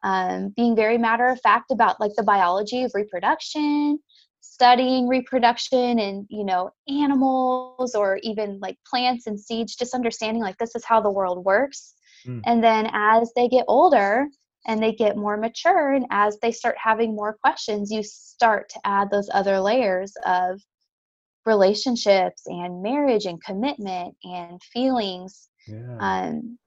Um, 0.04 0.54
being 0.56 0.76
very 0.76 0.98
matter 0.98 1.28
of 1.28 1.40
fact 1.42 1.72
about 1.72 2.00
like 2.00 2.12
the 2.16 2.24
biology 2.24 2.84
of 2.84 2.92
reproduction. 2.94 4.00
studying 4.42 5.08
reproduction 5.08 6.00
and 6.00 6.28
you 6.30 6.44
know 6.44 6.70
animals 6.90 7.96
or 7.96 8.20
even 8.24 8.60
like 8.62 8.78
plants 8.86 9.26
and 9.26 9.40
seeds 9.40 9.76
just 9.76 9.94
understanding 9.96 10.44
like 10.44 10.58
this 10.58 10.76
is 10.76 10.84
how 10.84 11.00
the 11.02 11.10
world 11.10 11.44
works 11.46 11.94
mm. 12.28 12.42
and 12.46 12.62
then 12.62 12.90
as 12.92 13.32
they 13.36 13.48
get 13.48 13.64
older 13.70 14.28
and 14.68 14.82
they 14.82 14.92
get 14.92 15.18
more 15.18 15.38
mature 15.38 15.94
and 15.94 16.06
as 16.12 16.38
they 16.42 16.52
start 16.52 16.76
having 16.78 17.16
more 17.16 17.38
questions 17.42 17.92
you 17.92 18.04
start 18.04 18.70
to 18.70 18.80
add 18.84 19.10
those 19.10 19.30
other 19.34 19.60
layers 19.60 20.14
of 20.26 20.60
relationships 21.46 22.44
and 22.46 22.82
marriage 22.82 23.26
and 23.26 23.44
commitment 23.44 24.16
and 24.24 24.62
feelings 24.72 25.50
yeah. 25.68 25.98
um, 26.00 26.58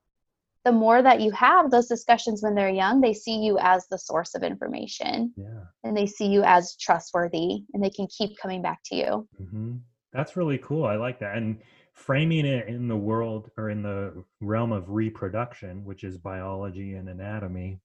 the 0.66 0.72
more 0.72 1.00
that 1.00 1.20
you 1.20 1.30
have 1.30 1.70
those 1.70 1.86
discussions 1.86 2.42
when 2.42 2.56
they're 2.56 2.68
young 2.68 3.00
they 3.00 3.14
see 3.14 3.38
you 3.38 3.56
as 3.60 3.86
the 3.86 3.96
source 3.96 4.34
of 4.34 4.42
information 4.42 5.32
yeah. 5.36 5.62
and 5.84 5.96
they 5.96 6.06
see 6.06 6.26
you 6.26 6.42
as 6.42 6.76
trustworthy 6.76 7.62
and 7.72 7.82
they 7.82 7.88
can 7.88 8.08
keep 8.08 8.36
coming 8.36 8.60
back 8.60 8.80
to 8.84 8.96
you 8.96 9.28
mm-hmm. 9.40 9.74
that's 10.12 10.36
really 10.36 10.58
cool 10.58 10.84
i 10.84 10.96
like 10.96 11.20
that 11.20 11.36
and 11.36 11.62
framing 11.92 12.44
it 12.44 12.66
in 12.66 12.88
the 12.88 12.96
world 12.96 13.48
or 13.56 13.70
in 13.70 13.80
the 13.80 14.24
realm 14.40 14.72
of 14.72 14.90
reproduction 14.90 15.84
which 15.84 16.02
is 16.02 16.18
biology 16.18 16.94
and 16.94 17.08
anatomy 17.08 17.78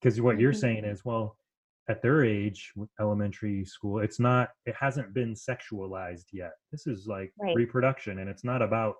because 0.00 0.20
what 0.20 0.38
you're 0.38 0.52
mm-hmm. 0.52 0.60
saying 0.60 0.84
is 0.84 1.04
well 1.04 1.36
at 1.88 2.00
their 2.02 2.24
age 2.24 2.72
elementary 3.00 3.64
school 3.64 3.98
it's 3.98 4.20
not 4.20 4.50
it 4.64 4.76
hasn't 4.78 5.12
been 5.12 5.34
sexualized 5.34 6.26
yet 6.32 6.52
this 6.70 6.86
is 6.86 7.08
like 7.08 7.32
right. 7.40 7.56
reproduction 7.56 8.20
and 8.20 8.30
it's 8.30 8.44
not 8.44 8.62
about 8.62 8.94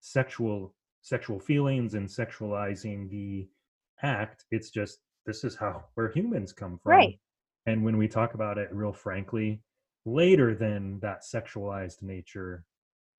sexual 0.00 0.74
sexual 1.06 1.38
feelings 1.38 1.94
and 1.94 2.08
sexualizing 2.08 3.08
the 3.08 3.46
act 4.02 4.44
it's 4.50 4.70
just 4.70 4.98
this 5.24 5.44
is 5.44 5.54
how 5.54 5.84
where 5.94 6.10
humans 6.10 6.52
come 6.52 6.80
from. 6.82 6.90
Right. 6.90 7.20
And 7.66 7.84
when 7.84 7.96
we 7.96 8.08
talk 8.08 8.34
about 8.34 8.58
it 8.58 8.68
real 8.72 8.92
frankly 8.92 9.62
later 10.04 10.54
than 10.54 10.98
that 11.00 11.22
sexualized 11.22 12.02
nature 12.02 12.64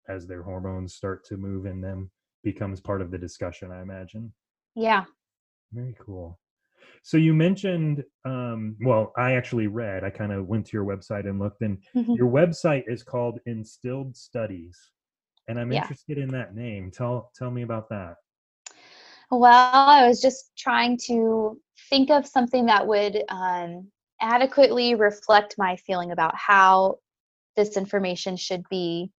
as 0.09 0.27
their 0.27 0.43
hormones 0.43 0.95
start 0.95 1.25
to 1.25 1.37
move 1.37 1.65
in 1.65 1.79
them 1.79 2.11
becomes 2.43 2.81
part 2.81 3.01
of 3.01 3.09
the 3.09 3.17
discussion 3.17 3.71
i 3.71 3.81
imagine. 3.81 4.33
Yeah. 4.75 5.05
Very 5.71 5.95
cool. 5.97 6.39
So 7.03 7.15
you 7.15 7.33
mentioned, 7.33 8.03
um, 8.25 8.75
well, 8.81 9.13
I 9.17 9.33
actually 9.33 9.67
read, 9.67 10.03
I 10.03 10.09
kind 10.09 10.33
of 10.33 10.47
went 10.47 10.65
to 10.67 10.73
your 10.73 10.85
website 10.85 11.27
and 11.27 11.39
looked, 11.39 11.61
and 11.61 11.77
mm-hmm. 11.95 12.13
your 12.13 12.29
website 12.29 12.83
is 12.87 13.01
called 13.03 13.39
Instilled 13.45 14.15
Studies. 14.15 14.77
And 15.47 15.59
I'm 15.59 15.71
yeah. 15.71 15.81
interested 15.81 16.17
in 16.17 16.29
that 16.29 16.55
name. 16.55 16.91
Tell 16.91 17.31
tell 17.35 17.51
me 17.51 17.61
about 17.61 17.89
that. 17.89 18.15
Well, 19.29 19.71
I 19.73 20.07
was 20.07 20.21
just 20.21 20.51
trying 20.57 20.97
to 21.07 21.59
think 21.89 22.09
of 22.09 22.25
something 22.25 22.65
that 22.67 22.87
would 22.87 23.23
um, 23.29 23.87
adequately 24.21 24.95
reflect 24.95 25.55
my 25.57 25.75
feeling 25.75 26.11
about 26.11 26.35
how 26.35 26.99
this 27.55 27.75
information 27.75 28.37
should 28.37 28.63
be 28.69 29.11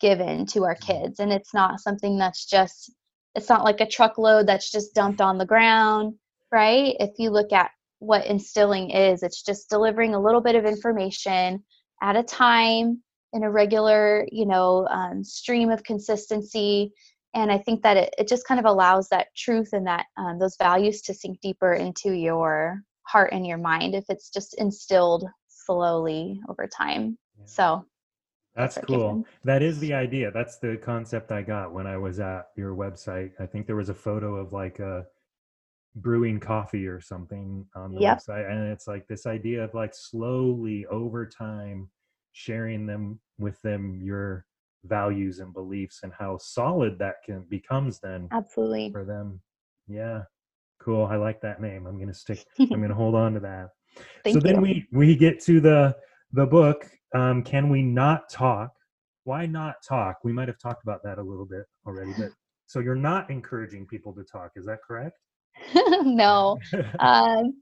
given 0.00 0.46
to 0.46 0.64
our 0.64 0.74
mm-hmm. 0.74 1.04
kids. 1.04 1.20
And 1.20 1.32
it's 1.32 1.54
not 1.54 1.80
something 1.80 2.18
that's 2.18 2.46
just, 2.46 2.92
it's 3.36 3.48
not 3.48 3.62
like 3.62 3.80
a 3.80 3.86
truckload 3.86 4.48
that's 4.48 4.72
just 4.72 4.94
dumped 4.94 5.20
on 5.20 5.38
the 5.38 5.46
ground 5.46 6.14
right? 6.54 6.94
If 7.00 7.18
you 7.18 7.30
look 7.30 7.52
at 7.52 7.72
what 7.98 8.26
instilling 8.26 8.90
is, 8.90 9.24
it's 9.24 9.42
just 9.42 9.68
delivering 9.68 10.14
a 10.14 10.20
little 10.20 10.40
bit 10.40 10.54
of 10.54 10.64
information 10.64 11.64
at 12.00 12.16
a 12.16 12.22
time 12.22 13.02
in 13.34 13.42
a 13.42 13.50
regular, 13.50 14.26
you 14.30 14.46
know, 14.46 14.86
um, 14.88 15.22
stream 15.22 15.68
of 15.68 15.82
consistency. 15.82 16.92
And 17.34 17.50
I 17.50 17.58
think 17.58 17.82
that 17.82 17.96
it, 17.96 18.14
it 18.16 18.28
just 18.28 18.46
kind 18.46 18.60
of 18.60 18.64
allows 18.64 19.08
that 19.08 19.26
truth 19.36 19.70
and 19.72 19.86
that 19.88 20.06
um, 20.16 20.38
those 20.38 20.56
values 20.56 21.02
to 21.02 21.14
sink 21.14 21.40
deeper 21.40 21.74
into 21.74 22.12
your 22.12 22.80
heart 23.02 23.30
and 23.32 23.46
your 23.46 23.58
mind 23.58 23.94
if 23.94 24.04
it's 24.08 24.30
just 24.30 24.54
instilled 24.54 25.26
slowly 25.48 26.40
over 26.48 26.66
time. 26.68 27.18
Yeah. 27.38 27.44
So 27.46 27.84
that's 28.54 28.78
cool. 28.86 29.26
That 29.42 29.62
is 29.62 29.80
the 29.80 29.92
idea. 29.92 30.30
That's 30.30 30.58
the 30.58 30.76
concept 30.76 31.32
I 31.32 31.42
got 31.42 31.72
when 31.74 31.88
I 31.88 31.96
was 31.96 32.20
at 32.20 32.46
your 32.56 32.76
website. 32.76 33.32
I 33.40 33.46
think 33.46 33.66
there 33.66 33.74
was 33.74 33.88
a 33.88 33.94
photo 33.94 34.36
of 34.36 34.52
like 34.52 34.78
a 34.78 35.04
brewing 35.96 36.38
coffee 36.38 36.86
or 36.86 37.00
something 37.00 37.66
on 37.74 37.94
the 37.94 38.00
yep. 38.00 38.18
website 38.18 38.50
and 38.50 38.68
it's 38.68 38.88
like 38.88 39.06
this 39.06 39.26
idea 39.26 39.62
of 39.62 39.72
like 39.74 39.94
slowly 39.94 40.84
over 40.86 41.24
time 41.24 41.88
sharing 42.34 42.84
them 42.84 43.18
with 43.38 43.60
them 43.62 44.00
your 44.02 44.44
values 44.84 45.38
and 45.38 45.54
beliefs 45.54 46.00
and 46.02 46.12
how 46.12 46.36
solid 46.36 46.98
that 46.98 47.16
can 47.24 47.44
becomes 47.48 48.00
then 48.00 48.28
absolutely. 48.32 48.90
for 48.90 49.04
them. 49.04 49.40
Yeah. 49.88 50.22
Cool 50.80 51.06
i 51.06 51.16
like 51.16 51.40
that 51.40 51.62
name 51.62 51.86
i'm 51.86 51.98
gonna 51.98 52.12
stick 52.12 52.44
i'm 52.58 52.68
gonna 52.82 52.92
hold 52.92 53.14
on 53.14 53.32
to 53.34 53.40
that. 53.40 53.68
Thank 54.24 54.34
so 54.34 54.40
then 54.40 54.60
we 54.60 54.86
we 54.92 55.16
get 55.16 55.40
to 55.44 55.60
the 55.60 55.96
the 56.32 56.44
book 56.44 56.90
um 57.14 57.42
can 57.42 57.70
we 57.70 57.82
not 57.82 58.28
talk? 58.28 58.72
Why 59.22 59.46
not 59.46 59.76
talk? 59.86 60.18
We 60.24 60.32
might 60.32 60.48
have 60.48 60.58
talked 60.58 60.82
about 60.82 61.02
that 61.04 61.18
a 61.18 61.22
little 61.22 61.46
bit 61.46 61.64
already 61.86 62.12
but 62.18 62.30
so 62.66 62.80
you're 62.80 62.96
not 62.96 63.30
encouraging 63.30 63.86
people 63.86 64.12
to 64.14 64.24
talk 64.24 64.50
is 64.56 64.66
that 64.66 64.80
correct? 64.86 65.18
No. 66.02 66.58
um, 66.98 67.54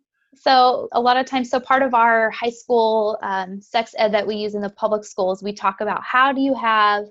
so 0.42 0.88
a 0.90 1.00
lot 1.00 1.16
of 1.16 1.26
times, 1.26 1.50
so 1.50 1.60
part 1.60 1.82
of 1.82 1.94
our 1.94 2.28
high 2.30 2.50
school 2.50 3.16
um, 3.22 3.60
sex 3.60 3.94
ed 3.96 4.12
that 4.12 4.26
we 4.26 4.34
use 4.34 4.56
in 4.56 4.60
the 4.60 4.70
public 4.70 5.04
schools, 5.04 5.40
we 5.40 5.52
talk 5.52 5.80
about 5.80 6.02
how 6.02 6.32
do 6.32 6.40
you 6.40 6.52
have 6.54 7.04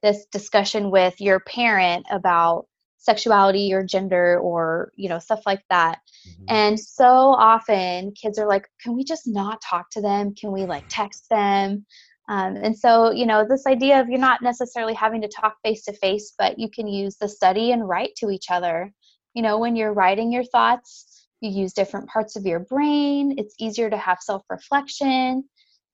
this 0.00 0.26
discussion 0.26 0.92
with 0.92 1.20
your 1.20 1.40
parent 1.40 2.06
about 2.08 2.66
sexuality 2.98 3.72
or 3.72 3.82
gender 3.82 4.38
or 4.38 4.92
you 4.94 5.08
know 5.08 5.18
stuff 5.18 5.40
like 5.44 5.62
that. 5.70 5.98
Mm-hmm. 6.28 6.44
and 6.48 6.78
so 6.78 7.04
often 7.06 8.12
kids 8.12 8.38
are 8.38 8.46
like 8.46 8.68
can 8.80 8.94
we 8.94 9.02
just 9.02 9.26
not 9.26 9.60
talk 9.60 9.90
to 9.90 10.00
them? 10.00 10.36
Can 10.36 10.52
we 10.52 10.64
like 10.64 10.84
text 10.88 11.28
them? 11.30 11.84
Um, 12.28 12.54
and 12.56 12.78
so 12.78 13.10
you 13.10 13.26
know 13.26 13.44
this 13.48 13.66
idea 13.66 14.00
of 14.00 14.08
you're 14.08 14.20
not 14.20 14.40
necessarily 14.40 14.94
having 14.94 15.22
to 15.22 15.28
talk 15.28 15.56
face 15.64 15.84
to 15.86 15.92
face 15.94 16.32
but 16.38 16.60
you 16.60 16.70
can 16.70 16.86
use 16.86 17.16
the 17.16 17.28
study 17.28 17.72
and 17.72 17.88
write 17.88 18.14
to 18.18 18.30
each 18.30 18.52
other. 18.52 18.92
You 19.34 19.42
know 19.42 19.58
when 19.58 19.74
you're 19.74 19.92
writing 19.92 20.30
your 20.30 20.44
thoughts 20.44 21.07
you 21.40 21.50
use 21.50 21.72
different 21.72 22.08
parts 22.08 22.36
of 22.36 22.44
your 22.44 22.60
brain 22.60 23.34
it's 23.38 23.54
easier 23.58 23.90
to 23.90 23.96
have 23.96 24.18
self-reflection 24.20 25.44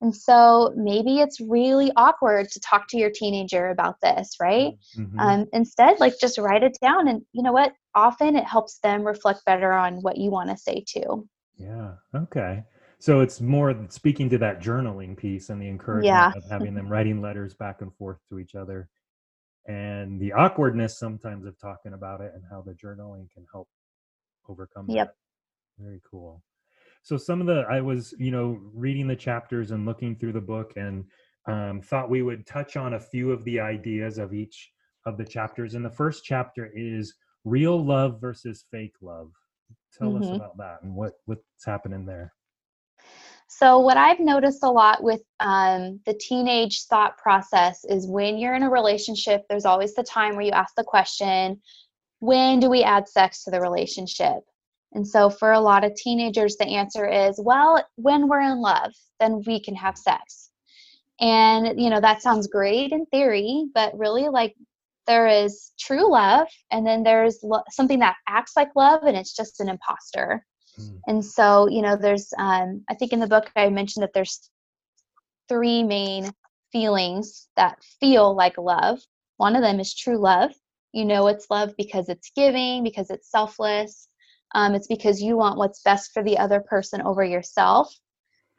and 0.01 0.15
so 0.15 0.73
maybe 0.77 1.21
it's 1.21 1.41
really 1.41 1.91
awkward 1.97 2.49
to 2.51 2.61
talk 2.61 2.87
to 2.89 2.99
your 2.99 3.11
teenager 3.11 3.71
about 3.71 3.97
this 4.03 4.37
right 4.41 4.75
mm-hmm. 4.97 5.19
um, 5.19 5.47
instead 5.53 5.99
like 6.01 6.19
just 6.21 6.39
write 6.39 6.63
it 6.63 6.77
down 6.83 7.09
and 7.09 7.23
you 7.33 7.43
know 7.43 7.53
what 7.53 7.73
often 7.95 8.37
it 8.37 8.45
helps 8.45 8.79
them 8.83 9.03
reflect 9.03 9.45
better 9.47 9.73
on 9.73 9.97
what 10.03 10.17
you 10.17 10.31
want 10.31 10.51
to 10.51 10.57
say 10.57 10.85
too 10.87 11.27
yeah 11.57 11.93
okay 12.15 12.63
so 12.99 13.21
it's 13.21 13.41
more 13.41 13.75
speaking 13.89 14.31
to 14.31 14.39
that 14.39 14.61
journaling 14.61 15.17
piece 15.17 15.51
and 15.51 15.61
the 15.61 15.69
encouragement 15.69 16.07
yeah. 16.07 16.33
of 16.37 16.45
having 16.51 16.75
them 16.75 16.89
writing 16.89 17.21
letters 17.21 17.55
back 17.55 17.81
and 17.81 17.95
forth 17.95 18.19
to 18.29 18.39
each 18.39 18.55
other 18.55 18.89
and 19.67 20.21
the 20.21 20.33
awkwardness 20.33 20.99
sometimes 20.99 21.47
of 21.47 21.59
talking 21.59 21.95
about 21.95 22.21
it 22.21 22.33
and 22.35 22.43
how 22.51 22.63
the 22.63 22.73
journaling 22.73 23.31
can 23.33 23.47
help 23.53 23.69
overcome 24.49 24.87
yep 24.89 25.07
that. 25.07 25.15
Very 25.79 26.01
cool 26.09 26.43
so 27.03 27.17
some 27.17 27.41
of 27.41 27.47
the 27.47 27.65
i 27.71 27.81
was 27.81 28.15
you 28.19 28.31
know 28.31 28.59
reading 28.73 29.07
the 29.07 29.17
chapters 29.17 29.71
and 29.71 29.87
looking 29.87 30.17
through 30.17 30.33
the 30.33 30.41
book 30.41 30.73
and 30.77 31.05
um, 31.47 31.83
thought 31.83 32.09
we 32.09 32.23
would 32.23 32.47
touch 32.47 32.77
on 32.77 32.95
a 32.95 33.01
few 33.01 33.31
of 33.31 33.45
the 33.45 33.61
ideas 33.61 34.17
of 34.17 34.33
each 34.33 34.71
of 35.05 35.19
the 35.19 35.25
chapters 35.25 35.75
and 35.75 35.85
the 35.85 35.91
first 35.91 36.25
chapter 36.25 36.71
is 36.75 37.15
real 37.45 37.85
love 37.85 38.21
versus 38.21 38.65
fake 38.71 38.95
love 39.03 39.31
tell 39.97 40.13
mm-hmm. 40.13 40.23
us 40.23 40.37
about 40.37 40.57
that 40.57 40.79
and 40.83 40.95
what 40.95 41.13
what's 41.27 41.65
happening 41.67 42.07
there 42.07 42.33
so, 43.57 43.79
what 43.79 43.97
I've 43.97 44.19
noticed 44.19 44.65
a 44.65 44.71
lot 44.71 45.03
with 45.03 45.23
um, 45.39 46.01
the 46.07 46.15
teenage 46.15 46.87
thought 46.87 47.17
process 47.19 47.85
is 47.85 48.07
when 48.07 48.37
you're 48.37 48.55
in 48.55 48.65
a 48.65 48.71
relationship, 48.71 49.43
there's 49.49 49.65
always 49.65 49.95
the 49.95 50.03
time 50.03 50.35
where 50.35 50.45
you 50.45 50.51
ask 50.51 50.75
the 50.75 50.83
question, 50.83 51.61
when 52.19 52.59
do 52.59 52.69
we 52.69 52.83
add 52.83 53.09
sex 53.09 53.45
to 53.45 53.53
the 53.53 53.61
relationship? 53.61 54.41
And 54.95 55.07
so, 55.07 55.29
for 55.29 55.53
a 55.53 55.61
lot 55.61 55.85
of 55.85 55.95
teenagers, 55.95 56.57
the 56.57 56.67
answer 56.67 57.07
is, 57.07 57.41
well, 57.43 57.85
when 57.97 58.29
we're 58.29 58.41
in 58.41 58.61
love, 58.61 58.93
then 59.21 59.43
we 59.47 59.61
can 59.61 59.75
have 59.75 59.99
sex. 59.99 60.51
And, 61.21 61.81
you 61.81 61.91
know, 61.91 62.01
that 62.01 62.23
sounds 62.23 62.47
great 62.47 62.93
in 62.93 63.07
theory, 63.07 63.67
but 63.75 63.97
really, 63.97 64.29
like, 64.29 64.55
there 65.07 65.27
is 65.27 65.73
true 65.79 66.11
love, 66.11 66.47
and 66.71 66.87
then 66.87 67.03
there's 67.03 67.39
lo- 67.43 67.63
something 67.71 67.99
that 67.99 68.17
acts 68.29 68.53
like 68.57 68.71
love, 68.75 69.03
and 69.05 69.17
it's 69.17 69.35
just 69.37 69.61
an 69.61 69.69
imposter. 69.69 70.45
Mm. 70.81 71.01
And 71.07 71.25
so, 71.25 71.69
you 71.69 71.83
know, 71.83 71.97
there's, 71.97 72.33
um, 72.39 72.85
I 72.89 72.95
think 72.95 73.13
in 73.13 73.21
the 73.21 73.27
book 73.27 73.51
I 73.55 73.69
mentioned 73.69 74.03
that 74.03 74.13
there's 74.15 74.51
three 75.49 75.83
main 75.83 76.31
feelings 76.73 77.49
that 77.57 77.83
feel 78.01 78.35
like 78.35 78.59
love. 78.59 79.01
One 79.37 79.57
of 79.57 79.63
them 79.63 79.79
is 79.79 79.95
true 79.95 80.19
love. 80.19 80.53
You 80.93 81.05
know 81.05 81.27
it's 81.27 81.51
love 81.51 81.75
because 81.77 82.09
it's 82.09 82.31
giving, 82.35 82.83
because 82.83 83.11
it's 83.11 83.31
selfless. 83.31 84.09
Um, 84.55 84.75
it's 84.75 84.87
because 84.87 85.23
you 85.23 85.37
want 85.37 85.59
what's 85.59 85.83
best 85.83 86.13
for 86.13 86.23
the 86.23 86.39
other 86.39 86.61
person 86.61 87.03
over 87.03 87.25
yourself. 87.25 87.93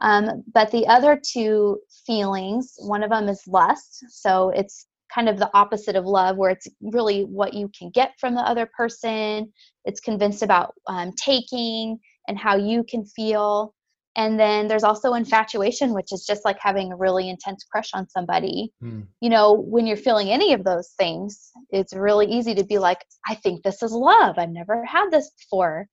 Um, 0.02 0.44
but 0.54 0.72
the 0.72 0.88
other 0.88 1.20
two 1.22 1.80
feelings, 2.06 2.74
one 2.80 3.04
of 3.04 3.10
them 3.10 3.30
is 3.30 3.42
lust. 3.48 4.04
So 4.10 4.50
it's 4.50 4.88
kind 5.14 5.30
of 5.30 5.38
the 5.38 5.50
opposite 5.54 5.96
of 5.96 6.06
love, 6.06 6.38
where 6.38 6.50
it's 6.50 6.68
really 6.82 7.24
what 7.24 7.54
you 7.54 7.70
can 7.78 7.92
get 7.92 8.14
from 8.20 8.36
the 8.36 8.42
other 8.42 8.70
person. 8.76 9.54
It's 9.86 10.02
convinced 10.02 10.42
about 10.42 10.74
um, 10.88 11.14
taking 11.14 12.00
and 12.28 12.38
how 12.38 12.58
you 12.58 12.84
can 12.84 13.06
feel. 13.06 13.75
And 14.16 14.40
then 14.40 14.68
there's 14.68 14.84
also 14.84 15.14
infatuation 15.14 15.94
which 15.94 16.12
is 16.12 16.26
just 16.26 16.46
like 16.46 16.58
having 16.60 16.92
a 16.92 16.96
really 16.96 17.30
intense 17.30 17.64
crush 17.70 17.92
on 17.94 18.08
somebody 18.10 18.72
Hmm. 18.82 19.02
you 19.22 19.30
know 19.30 19.54
when 19.54 19.86
you're 19.88 19.98
feeling 19.98 20.30
any 20.30 20.54
of 20.54 20.64
those 20.64 20.90
things 20.98 21.52
it's 21.70 21.94
really 21.94 22.28
easy 22.28 22.56
to 22.56 22.64
be 22.64 22.78
like 22.78 23.04
i 23.28 23.36
think 23.36 23.64
this 23.64 23.82
is 23.84 23.92
love 23.92 24.36
i've 24.38 24.50
never 24.50 24.84
had 24.86 25.10
this 25.12 25.32
before 25.40 25.88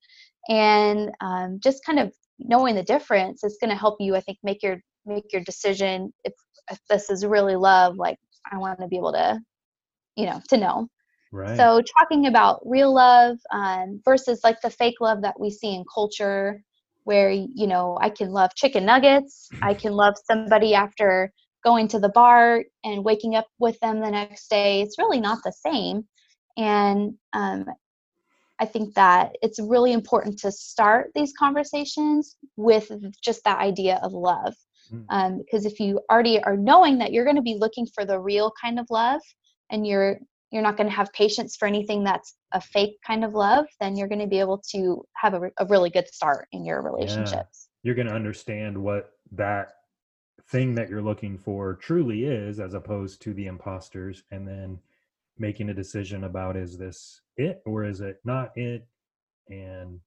and 0.49 1.11
um, 1.21 1.61
just 1.62 1.85
kind 1.87 1.99
of 2.00 2.12
knowing 2.38 2.75
the 2.75 2.83
difference 2.83 3.45
is 3.45 3.59
going 3.61 3.71
to 3.71 3.76
help 3.76 3.97
you 4.00 4.17
i 4.17 4.21
think 4.21 4.38
make 4.43 4.62
your 4.62 4.79
make 5.07 5.33
your 5.33 5.43
decision 5.43 6.12
if, 6.25 6.33
if 6.71 6.79
this 6.88 7.11
is 7.11 7.25
really 7.25 7.57
love 7.57 7.97
like 7.97 8.17
i 8.52 8.59
want 8.59 8.79
to 8.81 8.88
be 8.88 8.97
able 8.97 9.12
to 9.12 9.38
you 10.17 10.26
know 10.26 10.41
to 10.49 10.57
know 10.57 10.88
Right. 11.35 11.57
so 11.57 11.81
talking 11.99 12.26
about 12.26 12.61
real 12.64 12.93
love 12.93 13.38
um, 13.52 14.02
versus 14.05 14.41
like 14.45 14.61
the 14.61 14.69
fake 14.71 14.97
love 15.00 15.23
that 15.23 15.41
we 15.41 15.50
see 15.50 15.75
in 15.75 15.85
culture, 15.93 16.62
where 17.04 17.30
you 17.30 17.66
know 17.66 17.99
I 18.00 18.11
can 18.11 18.30
love 18.30 18.54
chicken 18.54 18.85
nuggets, 18.85 19.49
I 19.62 19.75
can 19.75 19.92
love 19.92 20.14
somebody 20.25 20.75
after 20.75 21.32
going 21.64 21.88
to 21.88 22.00
the 22.00 22.09
bar 22.09 22.64
and 22.85 23.04
waking 23.04 23.37
up 23.37 23.47
with 23.59 23.78
them 23.80 24.00
the 24.00 24.11
next 24.11 24.49
day. 24.49 24.82
It's 24.82 24.99
really 24.99 25.21
not 25.21 25.38
the 25.44 25.52
same, 25.52 26.06
and 26.56 27.14
um, 27.32 27.66
I 28.61 28.66
think 28.66 28.94
that 28.94 29.32
it's 29.42 29.59
really 29.59 29.92
important 29.92 30.38
to 30.40 30.52
start 30.52 31.11
these 31.14 31.32
conversations 31.38 32.37
with 32.56 32.90
just 33.23 33.42
that 33.44 33.59
idea 33.59 33.99
of 34.02 34.12
love. 34.12 34.54
Mm. 34.92 35.04
Um, 35.11 35.38
because 35.38 35.66
if 35.66 35.80
you 35.80 36.00
already 36.11 36.42
are 36.42 36.56
knowing 36.56 36.99
that 36.99 37.12
you're 37.12 37.25
going 37.25 37.37
to 37.37 37.42
be 37.42 37.56
looking 37.59 37.87
for 37.92 38.04
the 38.04 38.21
real 38.21 38.52
kind 38.62 38.78
of 38.78 38.87
love 38.90 39.21
and 39.71 39.87
you're 39.87 40.18
you're 40.52 40.62
not 40.62 40.76
going 40.76 40.88
to 40.88 40.94
have 40.94 41.12
patience 41.14 41.56
for 41.56 41.66
anything 41.66 42.04
that's 42.04 42.37
a 42.52 42.61
fake 42.61 42.99
kind 43.04 43.25
of 43.25 43.32
love, 43.32 43.66
then 43.80 43.97
you're 43.97 44.06
going 44.09 44.21
to 44.21 44.26
be 44.26 44.38
able 44.38 44.62
to 44.71 45.02
have 45.16 45.35
a, 45.35 45.50
a 45.59 45.66
really 45.66 45.88
good 45.88 46.06
start 46.06 46.47
in 46.52 46.64
your 46.64 46.82
relationships. 46.82 47.68
you're 47.82 47.94
going 47.94 48.06
to 48.06 48.14
understand 48.14 48.76
what 48.76 49.12
that 49.32 49.73
thing 50.50 50.75
that 50.75 50.90
you're 50.90 51.02
looking 51.02 51.38
for 51.38 51.75
truly 51.75 52.25
is 52.25 52.61
as 52.61 52.75
opposed 52.75 53.23
to 53.23 53.32
the 53.32 53.47
imposters 53.47 54.25
and 54.30 54.47
then 54.47 54.78
making 55.38 55.71
a 55.71 55.75
decision 55.75 56.25
about 56.25 56.56
is 56.56 56.76
this 56.76 57.23
it 57.38 57.62
or 57.64 57.85
is 57.85 58.02
it 58.02 58.21
not 58.25 58.50
it 58.56 58.87
and 59.49 59.99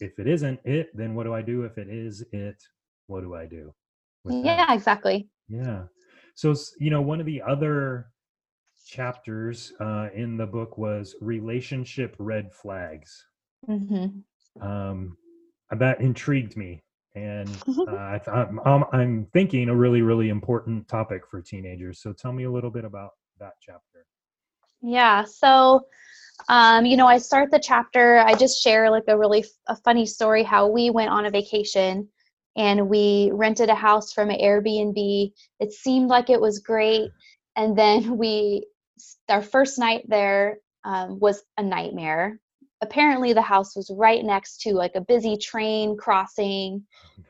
if 0.00 0.18
it 0.18 0.26
isn't 0.26 0.58
it 0.64 0.90
then 0.96 1.14
what 1.14 1.24
do 1.24 1.32
i 1.32 1.40
do 1.40 1.62
if 1.62 1.78
it 1.78 1.88
is 1.88 2.24
it 2.32 2.60
what 3.06 3.20
do 3.20 3.34
i 3.34 3.46
do 3.46 3.72
with 4.24 4.34
that? 4.42 4.58
Yeah, 4.58 4.74
exactly. 4.74 5.28
yeah 5.48 5.82
so 6.34 6.52
you 6.80 6.90
know 6.90 7.02
one 7.02 7.20
of 7.20 7.26
the 7.26 7.40
other 7.40 8.08
chapters 8.86 9.72
uh, 9.80 10.08
in 10.14 10.36
the 10.36 10.46
book 10.46 10.78
was 10.78 11.16
relationship 11.20 12.14
red 12.18 12.52
flags 12.52 13.26
hmm 13.66 14.06
um, 14.60 15.16
that 15.78 16.00
intrigued 16.00 16.56
me 16.56 16.82
and 17.14 17.48
uh, 17.88 17.90
I 17.90 18.20
th- 18.24 18.34
I'm, 18.34 18.60
I'm, 18.64 18.84
I'm 18.92 19.26
thinking 19.32 19.68
a 19.68 19.74
really 19.76 20.02
really 20.02 20.28
important 20.28 20.88
topic 20.88 21.22
for 21.28 21.42
teenagers 21.42 22.00
so 22.00 22.12
tell 22.12 22.32
me 22.32 22.44
a 22.44 22.50
little 22.50 22.70
bit 22.70 22.84
about 22.84 23.10
that 23.40 23.54
chapter 23.60 24.06
Yeah. 24.82 25.24
So, 25.24 25.86
um, 26.48 26.86
you 26.86 26.96
know, 26.96 27.06
I 27.06 27.18
start 27.18 27.50
the 27.50 27.58
chapter. 27.58 28.18
I 28.18 28.34
just 28.34 28.62
share 28.62 28.90
like 28.90 29.04
a 29.08 29.18
really 29.18 29.40
f- 29.40 29.48
a 29.68 29.76
funny 29.76 30.06
story 30.06 30.42
how 30.44 30.68
we 30.68 30.90
went 30.90 31.10
on 31.10 31.26
a 31.26 31.30
vacation 31.30 32.08
and 32.56 32.88
we 32.88 33.30
rented 33.34 33.68
a 33.68 33.74
house 33.74 34.12
from 34.12 34.30
an 34.30 34.38
Airbnb. 34.40 35.32
It 35.60 35.72
seemed 35.72 36.08
like 36.08 36.30
it 36.30 36.40
was 36.40 36.60
great, 36.60 37.10
and 37.56 37.76
then 37.76 38.16
we 38.22 38.66
our 39.28 39.42
first 39.42 39.78
night 39.78 40.04
there 40.08 40.58
um, 40.84 41.18
was 41.18 41.42
a 41.58 41.62
nightmare. 41.62 42.38
Apparently, 42.82 43.32
the 43.32 43.42
house 43.42 43.74
was 43.74 43.90
right 43.96 44.24
next 44.24 44.60
to 44.62 44.72
like 44.72 44.92
a 44.94 45.00
busy 45.00 45.36
train 45.36 45.96
crossing. 45.96 46.84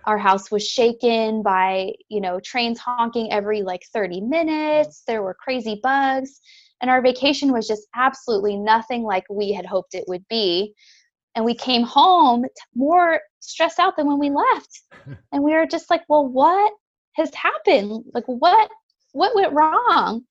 Our 0.04 0.18
house 0.18 0.50
was 0.50 0.66
shaken 0.66 1.42
by 1.42 1.92
you 2.08 2.20
know 2.20 2.40
trains 2.40 2.78
honking 2.78 3.32
every 3.32 3.62
like 3.62 3.82
30 3.92 4.20
minutes. 4.22 5.02
There 5.06 5.22
were 5.22 5.34
crazy 5.34 5.80
bugs. 5.82 6.40
And 6.80 6.90
our 6.90 7.00
vacation 7.00 7.52
was 7.52 7.66
just 7.66 7.86
absolutely 7.94 8.58
nothing 8.58 9.02
like 9.02 9.24
we 9.30 9.52
had 9.52 9.64
hoped 9.64 9.94
it 9.94 10.04
would 10.08 10.26
be. 10.28 10.74
And 11.34 11.44
we 11.44 11.54
came 11.54 11.82
home 11.82 12.44
more 12.74 13.20
stressed 13.40 13.78
out 13.78 13.96
than 13.96 14.06
when 14.06 14.18
we 14.18 14.30
left. 14.30 14.82
And 15.32 15.42
we 15.42 15.52
were 15.52 15.66
just 15.66 15.90
like 15.90 16.02
well 16.08 16.26
what 16.26 16.72
has 17.14 17.30
happened? 17.34 18.04
Like 18.12 18.24
what 18.26 18.68
what 19.12 19.34
went 19.34 19.52
wrong 19.52 20.24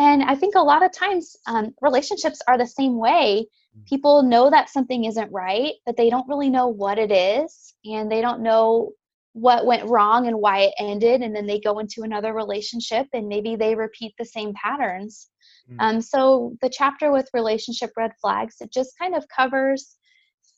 and 0.00 0.22
i 0.22 0.34
think 0.34 0.54
a 0.54 0.68
lot 0.72 0.82
of 0.82 0.92
times 0.92 1.36
um, 1.46 1.74
relationships 1.82 2.40
are 2.48 2.58
the 2.58 2.66
same 2.66 2.96
way. 2.98 3.46
People 3.86 4.22
know 4.22 4.50
that 4.50 4.68
something 4.68 5.04
isn't 5.04 5.32
right 5.32 5.74
but 5.86 5.96
they 5.96 6.10
don't 6.10 6.28
really 6.28 6.50
know 6.50 6.66
what 6.68 6.98
it 6.98 7.12
is 7.12 7.74
and 7.84 8.10
they 8.10 8.20
don't 8.20 8.42
know 8.42 8.90
what 9.32 9.64
went 9.64 9.88
wrong 9.88 10.26
and 10.26 10.36
why 10.36 10.62
it 10.62 10.74
ended 10.78 11.22
and 11.22 11.34
then 11.34 11.46
they 11.46 11.60
go 11.60 11.78
into 11.78 12.02
another 12.02 12.34
relationship 12.34 13.06
and 13.12 13.28
maybe 13.28 13.54
they 13.54 13.74
repeat 13.74 14.12
the 14.18 14.24
same 14.24 14.52
patterns. 14.54 15.28
Mm. 15.70 15.76
um, 15.78 16.00
so 16.00 16.56
the 16.62 16.68
chapter 16.68 17.12
with 17.12 17.28
relationship 17.32 17.90
red 17.96 18.12
flags 18.20 18.56
it 18.60 18.72
just 18.72 18.98
kind 18.98 19.14
of 19.14 19.24
covers 19.34 19.96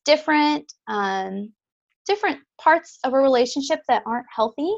different 0.04 0.72
um, 0.88 1.52
different 2.06 2.38
parts 2.58 2.98
of 3.04 3.12
a 3.12 3.18
relationship 3.28 3.80
that 3.88 4.02
aren't 4.06 4.26
healthy 4.34 4.72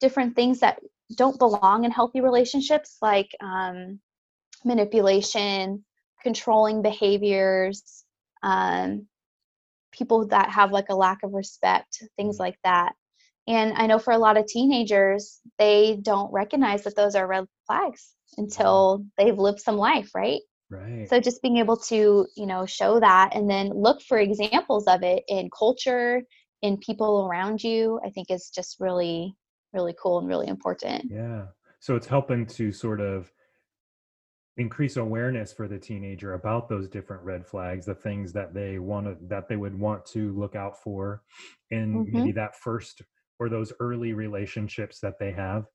different 0.00 0.36
things 0.36 0.60
that 0.60 0.78
don't 1.16 1.38
belong 1.38 1.84
in 1.84 1.90
healthy 1.90 2.20
relationships 2.20 2.96
like 3.02 3.28
um, 3.40 3.98
manipulation 4.64 5.84
controlling 6.22 6.82
behaviors 6.82 8.04
um, 8.42 9.06
people 9.92 10.26
that 10.28 10.50
have 10.50 10.72
like 10.72 10.88
a 10.90 10.94
lack 10.94 11.22
of 11.22 11.32
respect 11.34 12.02
things 12.16 12.36
Mhm. 12.36 12.40
like 12.40 12.58
that. 12.64 12.94
And 13.46 13.74
i 13.74 13.86
know 13.86 13.98
for 13.98 14.12
a 14.12 14.18
lot 14.18 14.36
of 14.36 14.46
teenagers 14.46 15.40
they 15.58 15.98
don't 16.02 16.32
recognize 16.32 16.84
that 16.84 16.96
those 16.96 17.14
are 17.14 17.26
red 17.26 17.46
flags 17.66 18.14
until 18.38 19.04
they've 19.18 19.38
lived 19.38 19.60
some 19.60 19.76
life 19.76 20.10
right? 20.14 20.40
Right. 20.70 21.10
So 21.10 21.20
just 21.20 21.42
being 21.42 21.58
able 21.58 21.76
to 21.90 22.26
you 22.36 22.46
know 22.46 22.66
show 22.66 23.00
that 23.00 23.34
and 23.34 23.48
then 23.50 23.70
look 23.74 24.02
for 24.02 24.18
examples 24.18 24.86
of 24.86 25.02
it 25.02 25.22
in 25.28 25.50
culture 25.56 26.22
in 26.62 26.78
people 26.78 27.26
around 27.26 27.62
you 27.62 28.00
i 28.04 28.10
think 28.10 28.30
is 28.30 28.50
just 28.54 28.76
really 28.80 29.34
really 29.74 29.94
cool 30.00 30.18
and 30.18 30.28
really 30.28 30.48
important 30.48 31.04
yeah 31.10 31.46
so 31.80 31.96
it's 31.96 32.06
helping 32.06 32.46
to 32.46 32.72
sort 32.72 33.00
of 33.00 33.30
increase 34.56 34.96
awareness 34.96 35.52
for 35.52 35.66
the 35.66 35.78
teenager 35.78 36.34
about 36.34 36.68
those 36.68 36.88
different 36.88 37.22
red 37.24 37.44
flags 37.44 37.84
the 37.86 37.94
things 37.94 38.32
that 38.32 38.54
they 38.54 38.78
want 38.78 39.04
to 39.06 39.16
that 39.26 39.48
they 39.48 39.56
would 39.56 39.76
want 39.78 40.06
to 40.06 40.32
look 40.38 40.54
out 40.54 40.80
for 40.80 41.22
in 41.70 42.06
maybe 42.12 42.30
that 42.32 42.54
first 42.54 43.02
or 43.40 43.48
those 43.48 43.72
early 43.80 44.12
relationships 44.12 45.00
that 45.00 45.18
they 45.18 45.32
have 45.32 45.66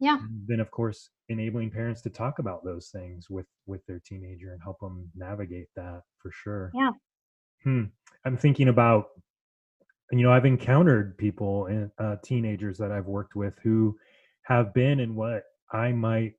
Yeah. 0.00 0.18
And 0.18 0.42
then 0.46 0.60
of 0.60 0.70
course 0.70 1.08
enabling 1.30 1.70
parents 1.70 2.02
to 2.02 2.10
talk 2.10 2.38
about 2.38 2.62
those 2.62 2.90
things 2.90 3.30
with 3.30 3.46
with 3.64 3.80
their 3.86 4.02
teenager 4.04 4.52
and 4.52 4.60
help 4.62 4.78
them 4.80 5.10
navigate 5.14 5.68
that 5.76 6.02
for 6.18 6.30
sure 6.30 6.70
Yeah. 6.74 6.90
hmm. 7.62 7.84
i'm 8.26 8.36
thinking 8.36 8.68
about 8.68 9.06
you 10.12 10.22
know 10.22 10.32
i've 10.32 10.46
encountered 10.46 11.16
people 11.18 11.66
and 11.66 11.90
uh, 11.98 12.16
teenagers 12.22 12.78
that 12.78 12.92
i've 12.92 13.06
worked 13.06 13.36
with 13.36 13.58
who 13.62 13.96
have 14.42 14.74
been 14.74 15.00
in 15.00 15.14
what 15.14 15.44
i 15.72 15.92
might 15.92 16.34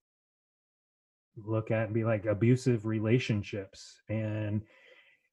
look 1.43 1.71
at 1.71 1.85
and 1.85 1.93
be 1.93 2.03
like 2.03 2.25
abusive 2.25 2.85
relationships 2.85 4.01
and 4.09 4.61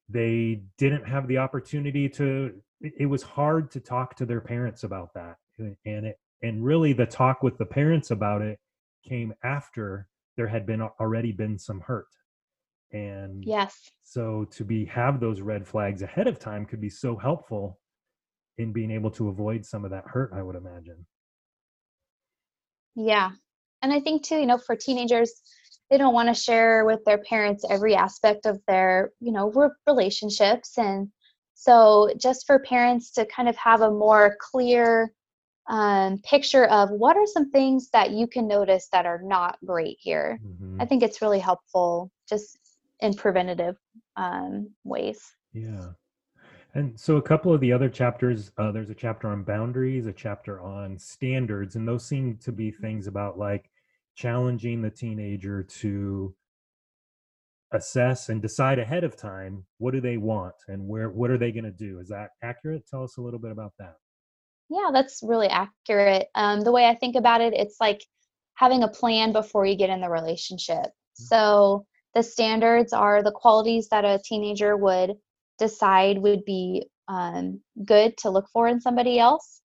they 0.09 0.63
didn't 0.79 1.05
have 1.05 1.29
the 1.29 1.39
opportunity 1.39 2.09
to 2.09 2.53
it 2.81 2.93
it 2.99 3.07
was 3.07 3.23
hard 3.23 3.71
to 3.71 3.81
talk 3.81 4.17
to 4.17 4.27
their 4.27 4.41
parents 4.41 4.83
about 4.83 5.15
that 5.15 5.37
and 5.59 6.07
it 6.07 6.19
and 6.43 6.65
really 6.65 6.93
the 6.93 7.07
talk 7.07 7.43
with 7.43 7.57
the 7.59 7.65
parents 7.65 8.11
about 8.11 8.43
it 8.43 8.59
came 9.09 9.33
after 9.45 10.09
there 10.37 10.49
had 10.49 10.67
been 10.67 10.83
already 10.83 11.33
been 11.33 11.59
some 11.59 11.81
hurt 11.81 12.09
and 12.93 13.45
yes. 13.45 13.91
so 14.03 14.47
to 14.51 14.65
be 14.65 14.85
have 14.85 15.21
those 15.21 15.41
red 15.41 15.67
flags 15.67 16.03
ahead 16.03 16.27
of 16.27 16.39
time 16.39 16.67
could 16.67 16.81
be 16.81 16.91
so 16.91 17.17
helpful 17.17 17.79
in 18.59 18.73
being 18.73 18.91
able 18.91 19.11
to 19.11 19.29
avoid 19.29 19.65
some 19.65 19.85
of 19.85 19.91
that 19.91 20.05
hurt 20.07 20.31
i 20.35 20.43
would 20.43 20.57
imagine 20.57 21.07
Yeah. 22.95 23.31
And 23.83 23.93
I 23.93 24.01
think 24.01 24.23
too, 24.23 24.37
you 24.37 24.47
know, 24.47 24.59
for 24.59 24.77
teenagers, 24.77 25.33
they 25.91 25.99
don't 25.99 26.15
want 26.15 26.29
to 26.29 26.41
share 26.41 26.85
with 26.85 27.05
their 27.05 27.19
parents 27.19 27.65
every 27.69 27.95
aspect 27.95 28.47
of 28.47 28.61
their, 28.69 29.13
you 29.21 29.33
know, 29.33 29.53
relationships. 29.87 30.79
And 30.79 31.09
so 31.55 32.11
just 32.17 32.47
for 32.47 32.59
parents 32.61 33.11
to 33.13 33.27
kind 33.27 33.49
of 33.49 33.57
have 33.57 33.81
a 33.81 33.91
more 33.91 34.37
clear 34.41 35.13
um, 35.69 36.19
picture 36.25 36.67
of 36.67 36.91
what 36.91 37.17
are 37.17 37.27
some 37.27 37.51
things 37.51 37.89
that 37.93 38.11
you 38.11 38.27
can 38.27 38.49
notice 38.49 38.89
that 38.93 39.07
are 39.07 39.21
not 39.23 39.59
great 39.65 39.97
here. 40.01 40.41
Mhm. 40.45 40.81
I 40.81 40.87
think 40.87 41.03
it's 41.03 41.23
really 41.23 41.39
helpful 41.39 42.11
just 42.29 42.59
in 43.01 43.15
preventative 43.15 43.77
um, 44.17 44.71
ways. 44.85 45.21
Yeah. 45.53 45.93
And 46.75 46.99
so 46.99 47.17
a 47.17 47.23
couple 47.23 47.53
of 47.53 47.61
the 47.61 47.73
other 47.73 47.91
chapters, 47.91 48.51
uh, 48.57 48.73
there's 48.73 48.89
a 48.89 48.95
chapter 48.95 49.29
on 49.29 49.43
boundaries, 49.43 50.07
a 50.07 50.13
chapter 50.13 50.61
on 50.61 50.99
standards, 50.99 51.77
and 51.77 51.87
those 51.87 52.07
seem 52.07 52.39
to 52.39 52.53
be 52.53 52.71
things 52.71 53.07
about 53.07 53.39
like 53.39 53.71
challenging 54.15 54.81
the 54.81 54.91
teenager 54.91 55.63
to 55.63 56.35
assess 57.73 58.29
and 58.29 58.41
decide 58.43 58.79
ahead 58.79 59.05
of 59.05 59.17
time 59.17 59.65
what 59.79 59.93
do 59.93 60.01
they 60.01 60.19
want 60.19 60.55
and 60.69 60.87
where 60.87 61.09
what 61.11 61.31
are 61.31 61.39
they 61.39 61.53
going 61.53 61.65
to 61.65 61.71
do. 61.71 61.99
Is 61.99 62.09
that 62.09 62.31
accurate? 62.43 62.87
Tell 62.87 63.03
us 63.03 63.17
a 63.17 63.23
little 63.23 63.41
bit 63.41 63.51
about 63.51 63.73
that. 63.79 63.97
Yeah, 64.71 64.91
that's 64.93 65.21
really 65.23 65.49
accurate. 65.49 66.29
Um, 66.35 66.63
the 66.63 66.73
way 66.73 66.87
I 66.87 66.95
think 66.95 67.17
about 67.17 67.43
it, 67.43 67.53
it's 67.55 67.77
like 67.81 68.03
having 68.55 68.83
a 68.83 68.89
plan 68.89 69.33
before 69.33 69.67
you 69.67 69.77
get 69.77 69.91
in 69.91 70.01
the 70.01 70.09
relationship. 70.09 70.87
Mm. 70.87 70.91
So 71.15 71.87
the 72.15 72.23
standards 72.23 72.93
are 72.93 73.23
the 73.23 73.33
qualities 73.33 73.89
that 73.91 74.05
a 74.05 74.21
teenager 74.25 74.77
would 74.77 75.13
decide 75.59 76.19
would 76.19 76.45
be 76.45 76.87
um, 77.09 77.61
good 77.85 78.17
to 78.19 78.31
look 78.31 78.47
for 78.53 78.69
in 78.69 78.81
somebody 78.81 79.19
else. 79.19 79.61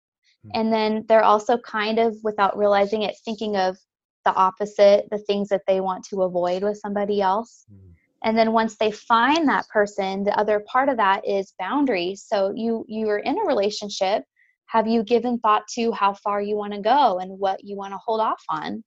Mm. 0.45 0.51
And 0.53 0.73
then 0.73 1.05
they're 1.07 1.23
also 1.23 1.57
kind 1.57 1.99
of, 1.99 2.15
without 2.23 2.57
realizing 2.57 3.03
it, 3.03 3.15
thinking 3.23 3.55
of 3.55 3.77
the 4.25 4.33
opposite, 4.33 5.07
the 5.09 5.19
things 5.19 5.49
that 5.49 5.61
they 5.67 5.79
want 5.79 6.03
to 6.05 6.23
avoid 6.23 6.63
with 6.63 6.77
somebody 6.77 7.21
else. 7.21 7.65
Mm. 7.71 7.93
And 8.23 8.37
then 8.37 8.51
once 8.51 8.75
they 8.77 8.91
find 8.91 9.47
that 9.47 9.69
person, 9.69 10.23
the 10.23 10.37
other 10.37 10.63
part 10.71 10.89
of 10.89 10.97
that 10.97 11.27
is 11.27 11.53
boundaries. 11.59 12.25
So 12.27 12.51
you 12.55 12.83
you 12.87 13.07
are 13.09 13.19
in 13.19 13.37
a 13.37 13.45
relationship. 13.45 14.23
Have 14.65 14.87
you 14.87 15.03
given 15.03 15.39
thought 15.39 15.63
to 15.75 15.91
how 15.91 16.13
far 16.13 16.41
you 16.41 16.57
want 16.57 16.73
to 16.73 16.81
go 16.81 17.19
and 17.19 17.39
what 17.39 17.63
you 17.63 17.77
want 17.77 17.93
to 17.93 17.99
hold 18.03 18.19
off 18.19 18.43
on? 18.49 18.83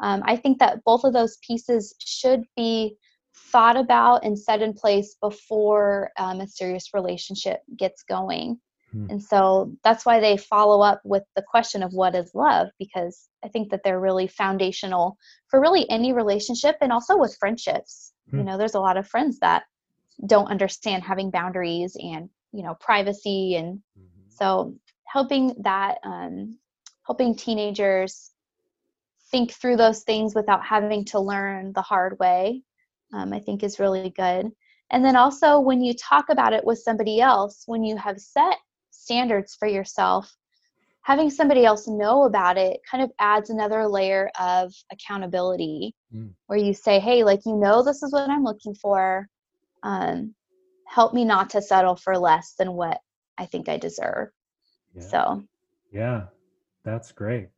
Um, 0.00 0.22
I 0.26 0.36
think 0.36 0.58
that 0.58 0.82
both 0.84 1.04
of 1.04 1.12
those 1.12 1.38
pieces 1.46 1.94
should 2.00 2.42
be 2.56 2.96
thought 3.34 3.76
about 3.76 4.24
and 4.24 4.38
set 4.38 4.62
in 4.62 4.72
place 4.72 5.16
before 5.20 6.10
um, 6.18 6.40
a 6.40 6.46
serious 6.46 6.94
relationship 6.94 7.60
gets 7.76 8.02
going. 8.02 8.60
Hmm. 8.90 9.06
And 9.10 9.22
so 9.22 9.72
that's 9.82 10.04
why 10.04 10.20
they 10.20 10.36
follow 10.36 10.82
up 10.82 11.00
with 11.04 11.22
the 11.34 11.42
question 11.42 11.82
of 11.82 11.92
what 11.92 12.14
is 12.14 12.34
love, 12.34 12.68
because 12.78 13.28
I 13.44 13.48
think 13.48 13.70
that 13.70 13.80
they're 13.84 14.00
really 14.00 14.26
foundational 14.26 15.16
for 15.48 15.60
really 15.60 15.88
any 15.90 16.12
relationship 16.12 16.76
and 16.80 16.92
also 16.92 17.16
with 17.16 17.36
friendships. 17.38 18.12
You 18.30 18.40
Hmm. 18.40 18.44
know, 18.44 18.58
there's 18.58 18.74
a 18.74 18.80
lot 18.80 18.96
of 18.96 19.08
friends 19.08 19.38
that 19.40 19.64
don't 20.26 20.50
understand 20.50 21.02
having 21.02 21.30
boundaries 21.30 21.96
and, 21.98 22.28
you 22.52 22.62
know, 22.62 22.74
privacy. 22.80 23.56
And 23.56 23.82
Mhm. 23.98 24.28
so 24.28 24.74
helping 25.06 25.54
that, 25.62 25.98
um, 26.04 26.58
helping 27.06 27.34
teenagers 27.34 28.30
think 29.30 29.52
through 29.52 29.76
those 29.76 30.02
things 30.02 30.34
without 30.34 30.64
having 30.64 31.04
to 31.06 31.18
learn 31.18 31.72
the 31.72 31.82
hard 31.82 32.18
way, 32.18 32.62
um, 33.12 33.32
I 33.32 33.40
think 33.40 33.62
is 33.62 33.78
really 33.78 34.10
good. 34.10 34.50
And 34.90 35.04
then 35.04 35.16
also, 35.16 35.58
when 35.58 35.82
you 35.82 35.94
talk 35.94 36.26
about 36.28 36.52
it 36.52 36.64
with 36.64 36.78
somebody 36.78 37.20
else, 37.20 37.62
when 37.66 37.82
you 37.82 37.96
have 37.96 38.18
set 38.20 38.58
standards 38.90 39.54
for 39.54 39.66
yourself, 39.68 40.34
having 41.02 41.30
somebody 41.30 41.64
else 41.64 41.88
know 41.88 42.24
about 42.24 42.56
it 42.58 42.80
kind 42.90 43.02
of 43.02 43.10
adds 43.18 43.50
another 43.50 43.86
layer 43.88 44.30
of 44.38 44.72
accountability 44.92 45.94
Mm. 46.14 46.34
where 46.46 46.58
you 46.58 46.74
say, 46.74 47.00
hey, 47.00 47.24
like, 47.24 47.40
you 47.46 47.56
know, 47.56 47.82
this 47.82 48.02
is 48.02 48.12
what 48.12 48.28
I'm 48.28 48.44
looking 48.44 48.74
for. 48.74 49.26
Um, 49.82 50.34
help 50.86 51.14
me 51.14 51.24
not 51.24 51.50
to 51.50 51.62
settle 51.62 51.96
for 51.96 52.18
less 52.18 52.54
than 52.58 52.74
what 52.74 53.00
I 53.38 53.46
think 53.46 53.68
I 53.68 53.78
deserve. 53.78 54.28
Yeah. 54.94 55.02
So, 55.02 55.44
Yeah, 55.90 56.26
that's 56.84 57.12
great. 57.12 57.48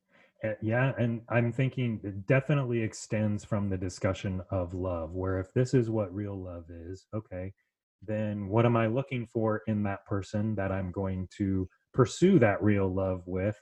Uh, 0.44 0.54
yeah, 0.60 0.92
and 0.98 1.22
I'm 1.30 1.52
thinking 1.52 2.00
it 2.04 2.26
definitely 2.26 2.82
extends 2.82 3.44
from 3.44 3.68
the 3.70 3.78
discussion 3.78 4.42
of 4.50 4.74
love, 4.74 5.12
where 5.14 5.38
if 5.40 5.52
this 5.54 5.72
is 5.74 5.88
what 5.90 6.14
real 6.14 6.36
love 6.36 6.66
is, 6.70 7.06
okay, 7.14 7.54
then 8.02 8.48
what 8.48 8.66
am 8.66 8.76
I 8.76 8.86
looking 8.88 9.26
for 9.26 9.62
in 9.66 9.82
that 9.84 10.04
person 10.04 10.54
that 10.56 10.70
I'm 10.70 10.92
going 10.92 11.28
to 11.38 11.68
pursue 11.94 12.38
that 12.40 12.62
real 12.62 12.92
love 12.92 13.22
with? 13.26 13.56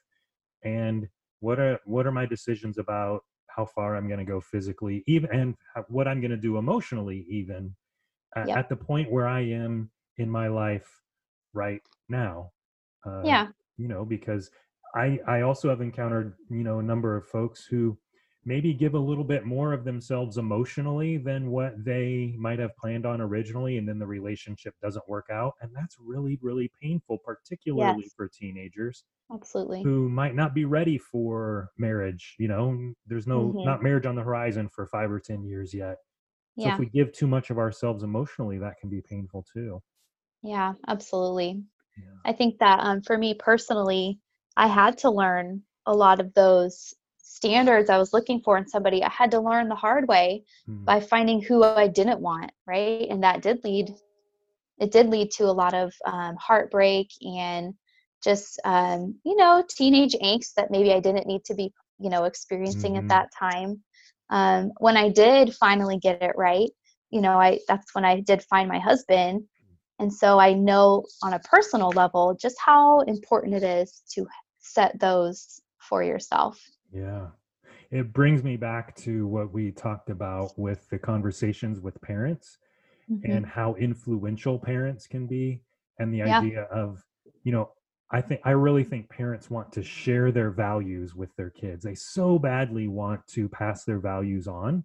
And 0.64 1.08
what 1.40 1.60
are 1.60 1.78
what 1.84 2.06
are 2.06 2.12
my 2.12 2.26
decisions 2.26 2.78
about 2.78 3.22
how 3.48 3.66
far 3.66 3.96
I'm 3.96 4.08
going 4.08 4.18
to 4.18 4.24
go 4.24 4.40
physically, 4.40 5.04
even 5.06 5.30
and 5.30 5.56
what 5.88 6.08
I'm 6.08 6.20
going 6.20 6.30
to 6.32 6.36
do 6.36 6.58
emotionally, 6.58 7.26
even 7.28 7.76
at 8.54 8.68
the 8.68 8.76
point 8.76 9.10
where 9.10 9.28
I 9.28 9.40
am 9.40 9.90
in 10.16 10.30
my 10.30 10.48
life 10.48 11.02
right 11.52 11.82
now. 12.08 12.52
Uh, 13.06 13.22
yeah, 13.26 13.48
you 13.76 13.88
know 13.88 14.04
because 14.04 14.50
i 14.94 15.18
i 15.26 15.40
also 15.42 15.68
have 15.68 15.80
encountered 15.80 16.34
you 16.50 16.62
know 16.64 16.78
a 16.78 16.82
number 16.82 17.16
of 17.16 17.26
folks 17.26 17.64
who 17.64 17.96
maybe 18.44 18.74
give 18.74 18.94
a 18.94 18.98
little 18.98 19.22
bit 19.24 19.44
more 19.46 19.72
of 19.72 19.84
themselves 19.84 20.36
emotionally 20.38 21.16
than 21.16 21.50
what 21.50 21.72
they 21.84 22.34
might 22.38 22.58
have 22.58 22.76
planned 22.76 23.06
on 23.06 23.20
originally 23.20 23.78
and 23.78 23.88
then 23.88 23.98
the 23.98 24.06
relationship 24.06 24.74
doesn't 24.82 25.08
work 25.08 25.26
out 25.30 25.54
and 25.60 25.70
that's 25.74 25.96
really 26.00 26.38
really 26.42 26.70
painful 26.80 27.18
particularly 27.18 28.10
Yes. 28.10 28.14
for 28.16 28.28
teenagers 28.28 29.04
absolutely. 29.30 29.90
who 29.90 30.08
might 30.08 30.34
not 30.34 30.54
be 30.54 30.64
ready 30.64 30.98
for 30.98 31.70
marriage 31.78 32.36
you 32.38 32.48
know 32.48 32.94
there's 33.06 33.26
no 33.26 33.56
Mhm. 33.56 33.62
not 33.62 33.82
marriage 33.82 34.06
on 34.06 34.14
the 34.16 34.22
horizon 34.22 34.68
for 34.68 34.86
5 34.86 35.10
or 35.10 35.20
10 35.20 35.44
years 35.44 35.74
yet 35.74 35.98
so 36.56 36.68
Yeah, 36.68 36.70
if 36.70 36.78
we 36.78 36.86
give 36.86 37.12
too 37.12 37.26
much 37.28 37.50
of 37.50 37.58
ourselves 37.58 38.02
emotionally 38.04 38.58
that 38.58 38.78
can 38.80 38.90
be 38.90 39.02
painful 39.02 39.44
too 39.52 39.82
yeah, 40.42 40.74
absolutely. 40.88 41.64
yeah 41.96 42.22
I 42.24 42.32
think 42.34 42.60
that 42.60 42.80
um, 42.80 43.02
for 43.02 43.18
me 43.18 43.34
personally, 43.34 44.20
I 44.56 44.66
had 44.68 44.98
to 44.98 45.10
learn 45.10 45.62
a 45.86 45.94
lot 45.94 46.20
of 46.20 46.32
those 46.34 46.94
standards 47.18 47.90
I 47.90 47.98
was 47.98 48.12
looking 48.12 48.40
for 48.40 48.56
in 48.58 48.66
somebody. 48.68 49.02
I 49.02 49.10
had 49.10 49.30
to 49.32 49.40
learn 49.40 49.68
the 49.68 49.74
hard 49.76 50.08
way 50.08 50.44
Hmm. 50.66 50.86
by 50.86 51.00
finding 51.00 51.42
who 51.42 51.62
I 51.64 51.88
didn't 51.88 52.20
want, 52.20 52.52
right? 52.66 52.92
And 53.10 53.22
that 53.24 53.42
did 53.42 53.62
lead, 53.64 53.90
it 54.78 54.90
did 54.92 55.08
lead 55.08 55.30
to 55.32 55.44
a 55.44 55.52
lot 55.52 55.74
of 55.74 55.92
um, 56.06 56.36
heartbreak 56.36 57.08
and 57.22 57.74
just, 58.22 58.60
um, 58.64 59.16
you 59.24 59.36
know, 59.36 59.64
teenage 59.68 60.14
angst 60.22 60.54
that 60.56 60.70
maybe 60.70 60.92
I 60.92 61.00
didn't 61.00 61.26
need 61.26 61.44
to 61.46 61.54
be, 61.54 61.72
you 61.98 62.10
know, 62.10 62.24
experiencing 62.24 62.96
Mhm. 62.96 63.06
at 63.08 63.08
that 63.08 63.28
time. 63.38 63.82
Um, 64.30 64.72
when 64.78 64.96
I 64.96 65.10
did 65.10 65.54
finally 65.54 65.98
get 65.98 66.22
it 66.22 66.34
right, 66.36 66.70
you 67.10 67.20
know, 67.20 67.40
I 67.40 67.60
that's 67.68 67.94
when 67.94 68.04
I 68.04 68.20
did 68.20 68.42
find 68.44 68.68
my 68.68 68.78
husband 68.78 69.44
and 69.98 70.12
so 70.12 70.38
I 70.38 70.52
know 70.52 71.04
on 71.22 71.34
a 71.34 71.38
personal 71.40 71.90
level 71.90 72.34
just 72.34 72.56
how 72.58 73.00
important 73.00 73.54
it 73.54 73.62
is 73.62 74.02
to 74.14 74.26
set 74.58 74.98
those 74.98 75.60
for 75.78 76.02
yourself. 76.02 76.60
Yeah. 76.92 77.28
It 77.90 78.12
brings 78.12 78.42
me 78.42 78.56
back 78.56 78.94
to 78.96 79.26
what 79.26 79.52
we 79.52 79.70
talked 79.70 80.10
about 80.10 80.58
with 80.58 80.88
the 80.88 80.98
conversations 80.98 81.80
with 81.80 82.00
parents 82.00 82.58
and 83.08 83.44
Mhm. 83.44 83.48
how 83.48 83.74
influential 83.74 84.58
parents 84.58 85.06
can 85.06 85.26
be 85.26 85.62
and 85.98 86.12
the 86.12 86.18
Yeah. 86.18 86.38
idea 86.38 86.62
of, 86.64 87.04
you 87.42 87.52
know, 87.52 87.72
I 88.10 88.20
think 88.20 88.40
I 88.44 88.50
really 88.50 88.84
think 88.84 89.08
parents 89.08 89.50
want 89.50 89.72
to 89.72 89.82
share 89.82 90.32
their 90.32 90.50
values 90.50 91.14
with 91.14 91.34
their 91.36 91.50
kids. 91.50 91.82
They 91.84 91.94
so 91.94 92.38
badly 92.38 92.88
want 92.88 93.26
to 93.28 93.48
pass 93.48 93.84
their 93.84 93.98
values 94.00 94.46
on. 94.46 94.84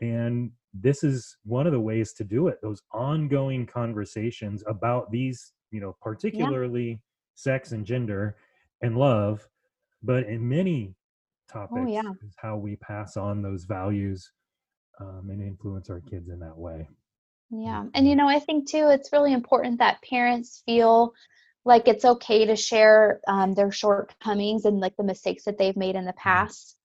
And 0.00 0.52
this 0.72 1.02
is 1.02 1.36
one 1.44 1.66
of 1.66 1.72
the 1.72 1.80
ways 1.80 2.12
to 2.14 2.24
do 2.24 2.48
it. 2.48 2.58
Those 2.62 2.82
ongoing 2.92 3.66
conversations 3.66 4.62
about 4.66 5.10
these, 5.10 5.52
you 5.70 5.80
know, 5.80 5.96
particularly 6.00 7.00
sex 7.34 7.72
and 7.72 7.84
gender 7.84 8.36
and 8.82 8.96
love, 8.96 9.46
but 10.02 10.24
in 10.24 10.48
many 10.48 10.94
topics 11.50 11.86
Oh, 11.86 11.88
yeah. 11.88 12.12
is 12.24 12.34
how 12.36 12.56
we 12.56 12.76
pass 12.76 13.16
on 13.16 13.42
those 13.42 13.64
values 13.64 14.30
um, 15.00 15.28
and 15.30 15.42
influence 15.42 15.90
our 15.90 16.00
kids 16.00 16.28
in 16.28 16.38
that 16.40 16.56
way. 16.56 16.86
Yeah. 17.50 17.86
And 17.94 18.08
you 18.08 18.14
know, 18.14 18.28
I 18.28 18.38
think 18.38 18.70
too, 18.70 18.88
it's 18.90 19.12
really 19.12 19.32
important 19.32 19.78
that 19.78 20.02
parents 20.08 20.62
feel 20.64 21.12
like 21.64 21.88
it's 21.88 22.04
okay 22.04 22.46
to 22.46 22.56
share 22.56 23.20
um, 23.26 23.54
their 23.54 23.72
shortcomings 23.72 24.64
and 24.64 24.78
like 24.78 24.96
the 24.96 25.04
mistakes 25.04 25.44
that 25.44 25.58
they've 25.58 25.76
made 25.76 25.96
in 25.96 26.04
the 26.04 26.12
past. 26.12 26.76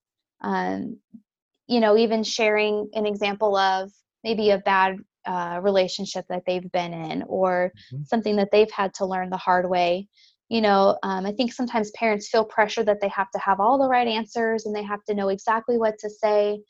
Um, 0.41 0.97
you 1.67 1.79
know, 1.79 1.97
even 1.97 2.23
sharing 2.23 2.89
an 2.93 3.05
example 3.05 3.55
of 3.55 3.91
maybe 4.23 4.51
a 4.51 4.59
bad 4.59 4.97
uh, 5.25 5.59
relationship 5.61 6.25
that 6.29 6.43
they've 6.45 6.71
been 6.71 6.93
in 6.93 7.23
or 7.27 7.71
Mhm. 7.91 8.07
something 8.07 8.35
that 8.35 8.49
they've 8.51 8.71
had 8.71 8.93
to 8.95 9.05
learn 9.05 9.29
the 9.29 9.37
hard 9.37 9.69
way. 9.69 10.07
You 10.49 10.61
know, 10.61 10.97
um, 11.01 11.25
I 11.25 11.31
think 11.31 11.51
sometimes 11.51 11.89
parents 11.91 12.29
feel 12.29 12.45
pressure 12.45 12.83
that 12.83 13.01
they 13.01 13.07
have 13.07 13.31
to 13.31 13.39
have 13.39 13.59
all 13.59 13.79
the 13.79 13.89
right 13.89 14.07
answers 14.07 14.65
and 14.65 14.75
they 14.75 14.83
have 14.83 15.03
to 15.05 15.15
know 15.15 15.29
exactly 15.29 15.77
what 15.77 15.97
to 15.99 16.09
say. 16.09 16.61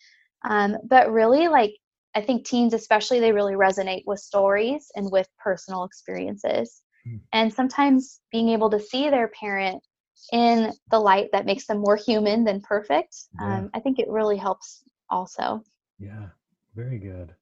Um, 0.49 0.77
but 0.88 1.12
really, 1.12 1.49
like, 1.49 1.73
I 2.15 2.21
think 2.21 2.45
teens, 2.45 2.73
especially, 2.73 3.19
they 3.19 3.34
really 3.34 3.55
resonate 3.55 4.03
with 4.05 4.19
stories 4.19 4.89
and 4.95 5.12
with 5.12 5.27
personal 5.38 5.84
experiences. 5.84 6.81
Mm. 7.05 7.19
And 7.34 7.53
sometimes 7.53 8.21
being 8.31 8.47
able 8.49 8.69
to 8.69 8.79
see 8.79 9.10
their 9.10 9.27
parent 9.27 9.84
in 10.31 10.71
the 10.91 10.99
light 10.99 11.29
that 11.34 11.45
makes 11.45 11.67
them 11.67 11.79
more 11.79 11.97
human 11.97 12.45
than 12.45 12.62
perfect, 12.62 13.15
Yeah. 13.34 13.58
um, 13.58 13.69
I 13.73 13.81
think 13.81 13.99
it 13.99 14.08
really 14.10 14.38
helps 14.38 14.84
also. 15.09 15.63
Yeah, 15.99 16.27
very 16.75 16.99
good. 16.99 17.33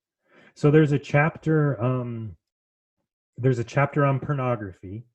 So 0.56 0.72
there's 0.72 0.92
a 0.92 1.00
chapter 1.00 1.82
um 1.82 2.36
there's 3.38 3.60
a 3.60 3.64
chapter 3.64 4.06
on 4.06 4.20
pornography 4.20 5.06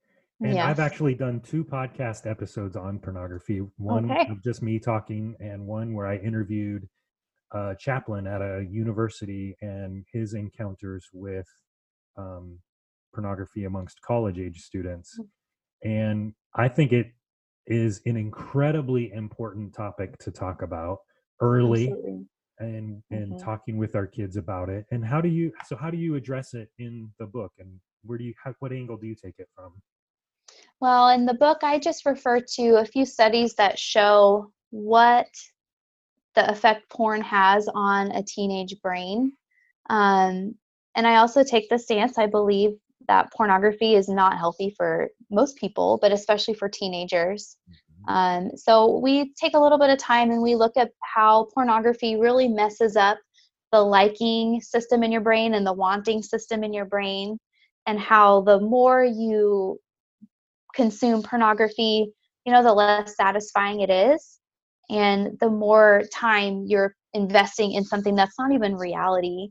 and 0.42 0.60
I've 0.60 0.78
actually 0.78 1.14
done 1.14 1.40
two 1.40 1.64
podcast 1.64 2.30
episodes 2.30 2.76
on 2.76 3.00
pornography, 3.00 3.58
one 3.76 4.04
Okay. 4.10 4.30
of 4.30 4.42
just 4.42 4.62
me 4.62 4.78
talking 4.78 5.34
and 5.40 5.66
one 5.66 5.94
where 5.94 6.06
I 6.06 6.16
interviewed 6.18 6.88
a 7.52 7.74
chaplain 7.78 8.26
at 8.26 8.40
a 8.40 8.64
university 8.70 9.56
and 9.60 10.04
his 10.12 10.34
encounters 10.34 11.08
with 11.12 11.46
um, 12.16 12.58
pornography 13.12 13.64
amongst 13.64 14.00
college 14.02 14.38
age 14.38 14.60
students. 14.60 15.18
And 15.82 16.34
I 16.54 16.68
think 16.68 16.92
it 16.92 17.08
is 17.66 18.00
an 18.06 18.16
incredibly 18.16 19.12
important 19.12 19.74
topic 19.74 20.18
to 20.18 20.30
talk 20.30 20.62
about 20.62 20.98
early 21.40 21.88
Absolutely. 21.88 22.26
And 22.60 23.02
and 23.10 23.32
Mhm. 23.32 23.38
talking 23.38 23.76
with 23.76 23.94
our 23.94 24.06
kids 24.06 24.36
about 24.36 24.68
it 24.68 24.86
and 24.90 25.04
how 25.04 25.20
do 25.20 25.28
you 25.28 25.52
so 25.64 25.76
how 25.76 25.90
do 25.90 25.96
you 25.96 26.14
address 26.16 26.54
it 26.54 26.70
in 26.78 27.10
the 27.18 27.26
book 27.26 27.52
and 27.58 27.80
where 28.04 28.18
do 28.18 28.24
you 28.24 28.34
how, 28.42 28.54
what 28.58 28.72
angle 28.72 28.96
do 28.96 29.06
you 29.06 29.14
take 29.14 29.34
it 29.38 29.48
from 29.54 29.72
Well, 30.80 31.08
in 31.08 31.26
the 31.26 31.34
book, 31.34 31.58
I 31.62 31.78
just 31.78 32.06
refer 32.06 32.40
to 32.40 32.76
a 32.76 32.84
few 32.84 33.04
studies 33.04 33.54
that 33.54 33.78
show 33.78 34.52
what 34.70 35.26
the 36.34 36.50
effect 36.50 36.88
porn 36.90 37.20
has 37.22 37.68
on 37.74 38.12
a 38.12 38.22
teenage 38.22 38.80
brain. 38.80 39.32
Um, 39.90 40.54
and 40.94 41.06
I 41.06 41.16
also 41.16 41.42
take 41.42 41.68
the 41.68 41.78
stance 41.78 42.18
I 42.18 42.26
believe 42.26 42.72
that 43.08 43.32
pornography 43.32 43.94
is 43.94 44.08
not 44.08 44.38
healthy 44.38 44.74
for 44.76 45.08
most 45.30 45.56
people, 45.56 45.98
but 46.00 46.12
especially 46.12 46.54
for 46.54 46.68
teenagers. 46.68 47.56
Mm-hmm. 47.68 47.87
Um, 48.08 48.50
so 48.56 48.98
we 48.98 49.32
take 49.34 49.54
a 49.54 49.60
little 49.60 49.78
bit 49.78 49.90
of 49.90 49.98
time 49.98 50.30
and 50.30 50.42
we 50.42 50.54
look 50.54 50.76
at 50.76 50.90
how 51.02 51.48
pornography 51.54 52.16
really 52.16 52.48
messes 52.48 52.96
up 52.96 53.18
the 53.70 53.80
liking 53.80 54.62
system 54.62 55.02
in 55.02 55.12
your 55.12 55.20
brain 55.20 55.52
and 55.52 55.66
the 55.66 55.74
wanting 55.74 56.22
system 56.22 56.64
in 56.64 56.72
your 56.72 56.86
brain, 56.86 57.38
and 57.86 58.00
how 58.00 58.40
the 58.40 58.60
more 58.60 59.04
you 59.04 59.78
consume 60.74 61.22
pornography, 61.22 62.10
you 62.46 62.52
know, 62.52 62.62
the 62.62 62.72
less 62.72 63.14
satisfying 63.14 63.80
it 63.80 63.90
is. 63.90 64.38
And 64.90 65.38
the 65.38 65.50
more 65.50 66.04
time 66.14 66.64
you're 66.66 66.94
investing 67.12 67.72
in 67.72 67.84
something 67.84 68.14
that's 68.14 68.38
not 68.38 68.52
even 68.52 68.74
reality. 68.74 69.48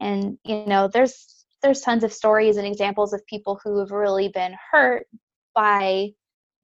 And, 0.00 0.36
you 0.44 0.66
know, 0.66 0.88
there's 0.92 1.44
there's 1.62 1.80
tons 1.80 2.02
of 2.04 2.12
stories 2.12 2.56
and 2.56 2.66
examples 2.66 3.12
of 3.12 3.24
people 3.26 3.60
who 3.62 3.78
have 3.78 3.92
really 3.92 4.28
been 4.28 4.54
hurt 4.72 5.06
by 5.54 6.10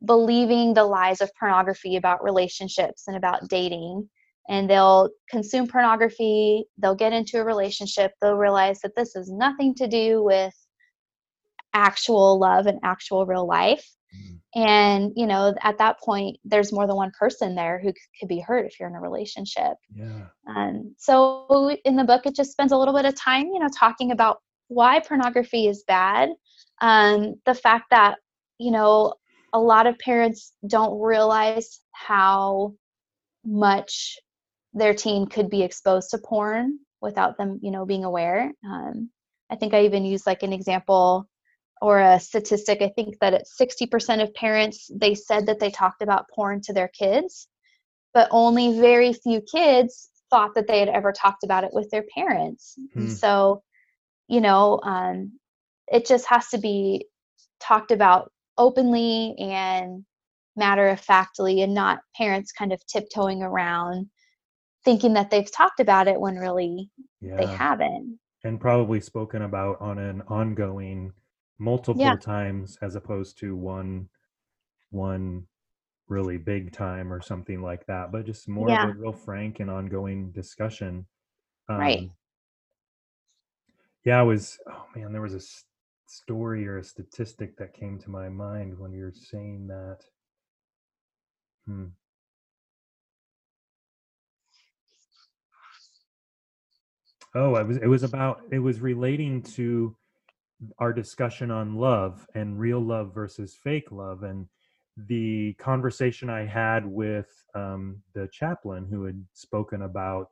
believing 0.05 0.75
the 0.75 0.85
lies 0.85 1.21
of 1.21 1.31
pornography 1.39 1.97
about 1.97 2.25
relationships 2.25 3.05
and 3.07 3.17
about 3.17 3.49
dating. 3.49 4.09
And 4.49 4.69
they'll 4.69 5.11
consume 5.29 5.69
pornography 5.69 6.65
they'll 6.79 6.95
get 6.95 7.13
into 7.13 7.39
a 7.39 7.45
relationship 7.45 8.13
they'll 8.21 8.35
realize 8.35 8.81
that 8.81 8.97
this 8.97 9.13
has 9.15 9.31
nothing 9.31 9.75
to 9.77 9.87
do 9.87 10.25
with 10.25 10.55
actual 11.73 12.39
love 12.39 12.67
and 12.67 12.81
actual 12.83 13.27
real 13.27 13.47
life. 13.47 13.87
Mm. 14.13 14.41
and 14.57 15.13
you 15.15 15.25
know 15.25 15.55
at 15.63 15.79
that 15.79 16.01
point 16.01 16.37
there's 16.45 16.73
more 16.73 16.89
than 16.89 16.97
one 16.97 17.13
person 17.17 17.55
there 17.55 17.79
who 17.79 17.93
could 18.19 18.29
be 18.29 18.41
hurt 18.41 18.67
if 18.67 18.81
you're 18.81 18.89
in 18.89 18.97
a 18.97 19.01
relationship. 19.01 19.75
Yeah. 19.95 20.27
And 20.47 20.97
so 20.99 21.77
in 21.85 21.95
the 21.95 22.03
book 22.03 22.27
it 22.27 22.35
just 22.35 22.51
spends 22.51 22.73
a 22.73 22.77
little 22.77 22.95
bit 22.95 23.05
of 23.05 23.15
time 23.15 23.47
you 23.53 23.61
know 23.61 23.69
talking 23.69 24.11
about 24.11 24.39
why 24.67 25.01
pornography 25.01 25.67
is 25.67 25.85
bad. 25.87 26.31
Um, 26.81 27.35
the 27.45 27.55
fact 27.55 27.91
that 27.91 28.19
you 28.59 28.71
know 28.71 29.15
a 29.53 29.61
lot 29.61 29.87
of 29.87 29.99
parents 29.99 30.53
don't 30.67 31.01
realize 31.01 31.81
how 31.93 32.75
much 33.45 34.19
their 34.73 34.95
teen 34.95 35.27
could 35.27 35.51
be 35.51 35.63
exposed 35.63 36.11
to 36.11 36.19
porn 36.19 36.79
without 37.01 37.37
them 37.39 37.59
you 37.63 37.71
know 37.71 37.87
being 37.87 38.05
aware. 38.05 38.53
Um, 38.65 39.11
i 39.51 39.57
think 39.57 39.75
i 39.75 39.85
even 39.85 40.05
used 40.05 40.27
like 40.27 40.43
an 40.43 40.53
example 40.53 41.29
or 41.83 41.99
a 41.99 42.21
statistic. 42.21 42.83
I 42.83 42.93
think 42.95 43.19
that 43.21 43.33
it's 43.33 43.57
60% 43.59 44.23
of 44.23 44.35
parents 44.35 44.91
they 44.95 45.15
said 45.15 45.47
that 45.47 45.61
they 45.61 45.71
talked 45.71 46.03
about 46.03 46.29
porn 46.35 46.61
to 46.63 46.73
their 46.73 46.89
kids 46.89 47.49
but 48.13 48.29
only 48.31 48.79
very 48.81 49.13
few 49.13 49.41
kids 49.41 50.11
thought 50.31 50.55
that 50.55 50.67
they 50.67 50.79
had 50.79 50.89
ever 50.89 51.13
talked 51.13 51.43
about 51.43 51.65
it 51.65 51.73
with 51.73 51.89
their 51.91 52.05
parents. 52.15 52.77
Hmm. 52.95 53.09
so 53.09 53.63
you 54.29 54.41
know 54.41 54.81
um, 54.83 55.33
it 55.89 56.07
just 56.07 56.27
has 56.27 56.49
to 56.49 56.59
be 56.59 57.07
talked 57.61 57.91
about 57.91 58.31
openly 58.61 59.35
and 59.39 60.05
matter 60.57 60.89
of 60.89 61.01
factly 61.01 61.63
and 61.63 61.73
not 61.75 62.01
parents 62.15 62.53
kind 62.53 62.73
of 62.73 62.85
tiptoeing 62.87 63.43
around 63.43 64.07
thinking 64.85 65.15
that 65.15 65.31
they've 65.31 65.51
talked 65.51 65.81
about 65.81 66.09
it 66.09 66.21
when 66.21 66.37
really 66.37 66.91
yeah. 67.21 67.37
they 67.37 67.47
haven't 67.47 68.19
and 68.45 68.61
probably 68.61 69.01
spoken 69.01 69.43
about 69.43 69.81
on 69.81 69.99
an 69.99 70.23
ongoing 70.29 71.13
multiple 71.59 72.03
yeah. 72.03 72.17
times 72.17 72.77
as 72.83 72.97
opposed 72.97 73.39
to 73.39 73.57
one 73.57 74.09
one 74.91 75.47
really 76.09 76.37
big 76.37 76.73
time 76.73 77.13
or 77.13 77.23
something 77.23 77.63
like 77.63 77.87
that 77.87 78.13
but 78.13 78.27
just 78.27 78.49
more 78.49 78.69
yeah. 78.69 78.89
of 78.89 78.97
a 78.97 78.99
real 78.99 79.13
frank 79.13 79.61
and 79.61 79.71
ongoing 79.71 80.31
discussion 80.33 81.07
um, 81.69 81.79
right 81.79 82.11
yeah, 84.05 84.19
I 84.19 84.23
was. 84.23 84.59
Oh 84.67 84.87
man, 84.95 85.13
there 85.13 85.21
was 85.21 85.35
a 85.35 85.41
story 86.11 86.67
or 86.67 86.79
a 86.79 86.85
statistic 86.85 87.57
that 87.57 87.73
came 87.73 87.99
to 88.01 88.11
my 88.11 88.29
mind 88.29 88.79
when 88.79 88.93
you're 88.93 89.13
saying 89.13 89.69
that. 89.69 89.99
Hmm. 91.67 91.87
Oh, 97.35 97.55
it 97.57 97.67
was. 97.67 97.77
It 97.77 97.87
was 97.87 98.03
about. 98.03 98.41
It 98.51 98.59
was 98.59 98.81
relating 98.81 99.43
to 99.43 99.97
our 100.79 100.93
discussion 100.93 101.51
on 101.51 101.77
love 101.77 102.27
and 102.35 102.59
real 102.59 102.81
love 102.81 103.15
versus 103.15 103.55
fake 103.55 103.93
love, 103.93 104.25
and 104.25 104.47
the 104.97 105.55
conversation 105.55 106.29
I 106.29 106.45
had 106.45 106.85
with 106.85 107.29
um, 107.55 108.03
the 108.15 108.29
chaplain 108.33 108.87
who 108.91 109.05
had 109.05 109.25
spoken 109.33 109.83
about 109.83 110.29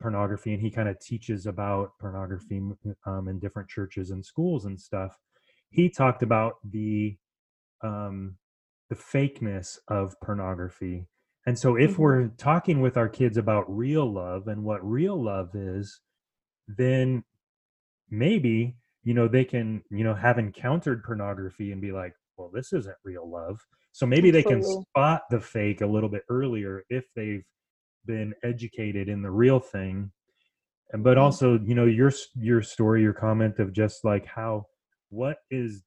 pornography 0.00 0.52
and 0.52 0.62
he 0.62 0.70
kind 0.70 0.88
of 0.88 0.98
teaches 1.00 1.46
about 1.46 1.90
pornography 2.00 2.60
um, 3.06 3.28
in 3.28 3.38
different 3.38 3.68
churches 3.68 4.10
and 4.10 4.24
schools 4.24 4.64
and 4.64 4.80
stuff 4.80 5.16
he 5.70 5.88
talked 5.88 6.22
about 6.22 6.54
the 6.64 7.16
um, 7.82 8.36
the 8.88 8.96
fakeness 8.96 9.78
of 9.88 10.14
pornography 10.22 11.06
and 11.46 11.58
so 11.58 11.76
if 11.76 11.92
mm-hmm. 11.92 12.02
we're 12.02 12.28
talking 12.38 12.80
with 12.80 12.96
our 12.96 13.08
kids 13.08 13.36
about 13.36 13.64
real 13.68 14.10
love 14.10 14.48
and 14.48 14.62
what 14.62 14.88
real 14.88 15.22
love 15.22 15.50
is 15.54 16.00
then 16.66 17.22
maybe 18.10 18.76
you 19.04 19.14
know 19.14 19.28
they 19.28 19.44
can 19.44 19.82
you 19.90 20.04
know 20.04 20.14
have 20.14 20.38
encountered 20.38 21.02
pornography 21.04 21.72
and 21.72 21.80
be 21.80 21.92
like 21.92 22.14
well 22.36 22.50
this 22.52 22.72
isn't 22.72 22.96
real 23.04 23.28
love 23.30 23.60
so 23.92 24.06
maybe 24.06 24.28
Absolutely. 24.28 24.42
they 24.42 24.60
can 24.60 24.82
spot 24.82 25.22
the 25.30 25.40
fake 25.40 25.80
a 25.80 25.86
little 25.86 26.08
bit 26.08 26.22
earlier 26.28 26.84
if 26.88 27.04
they've 27.14 27.44
been 28.08 28.34
educated 28.42 29.08
in 29.08 29.22
the 29.22 29.30
real 29.30 29.60
thing 29.60 30.10
and 30.92 31.04
but 31.04 31.12
mm-hmm. 31.16 31.24
also 31.24 31.60
you 31.64 31.74
know 31.74 31.84
your 31.84 32.10
your 32.34 32.62
story 32.62 33.02
your 33.02 33.12
comment 33.12 33.58
of 33.58 33.72
just 33.72 34.04
like 34.04 34.26
how 34.26 34.64
what 35.10 35.38
is 35.50 35.84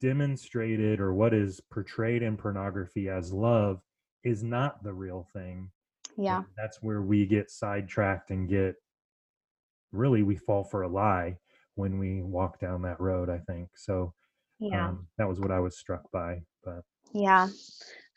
demonstrated 0.00 1.00
or 1.00 1.14
what 1.14 1.32
is 1.32 1.60
portrayed 1.72 2.22
in 2.22 2.36
pornography 2.36 3.08
as 3.08 3.32
love 3.32 3.80
is 4.24 4.42
not 4.42 4.82
the 4.82 4.92
real 4.92 5.26
thing 5.32 5.70
yeah. 6.16 6.38
and 6.38 6.46
that's 6.56 6.82
where 6.82 7.02
we 7.02 7.24
get 7.24 7.50
sidetracked 7.50 8.30
and 8.30 8.48
get 8.48 8.74
really 9.92 10.22
we 10.22 10.36
fall 10.36 10.64
for 10.64 10.82
a 10.82 10.88
lie 10.88 11.36
when 11.76 11.98
we 11.98 12.22
walk 12.22 12.58
down 12.58 12.82
that 12.82 13.00
road 13.00 13.30
i 13.30 13.38
think. 13.38 13.68
So 13.76 14.12
yeah. 14.58 14.88
um, 14.88 15.06
that 15.18 15.28
was 15.28 15.40
what 15.40 15.50
i 15.50 15.60
was 15.60 15.78
struck 15.78 16.02
by 16.12 16.42
but 16.64 16.82
yeah 17.14 17.48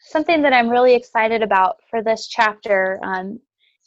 something 0.03 0.41
that 0.41 0.53
I'm 0.53 0.69
really 0.69 0.95
excited 0.95 1.41
about 1.41 1.77
for 1.89 2.03
this 2.03 2.27
chapter. 2.27 2.99
Um, 3.03 3.39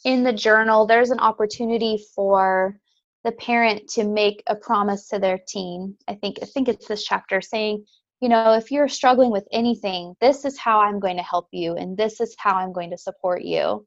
in 0.05 0.23
the 0.23 0.33
journal, 0.33 0.85
there's 0.85 1.11
an 1.11 1.19
opportunity 1.19 1.99
for 2.15 2.79
the 3.23 3.31
parent 3.33 3.87
to 3.89 4.03
make 4.03 4.43
a 4.47 4.55
promise 4.55 5.07
to 5.09 5.19
their 5.19 5.39
teen. 5.47 5.95
I 6.07 6.15
think 6.15 6.37
I 6.41 6.45
think 6.45 6.67
it's 6.67 6.87
this 6.87 7.03
chapter 7.03 7.41
saying, 7.41 7.85
you 8.21 8.29
know, 8.29 8.53
if 8.53 8.71
you're 8.71 8.87
struggling 8.87 9.31
with 9.31 9.47
anything, 9.51 10.15
this 10.21 10.45
is 10.45 10.57
how 10.57 10.79
I'm 10.79 10.99
going 10.99 11.17
to 11.17 11.23
help 11.23 11.47
you, 11.51 11.75
and 11.75 11.97
this 11.97 12.21
is 12.21 12.35
how 12.37 12.55
I'm 12.55 12.73
going 12.73 12.91
to 12.91 12.97
support 12.97 13.43
you. 13.43 13.85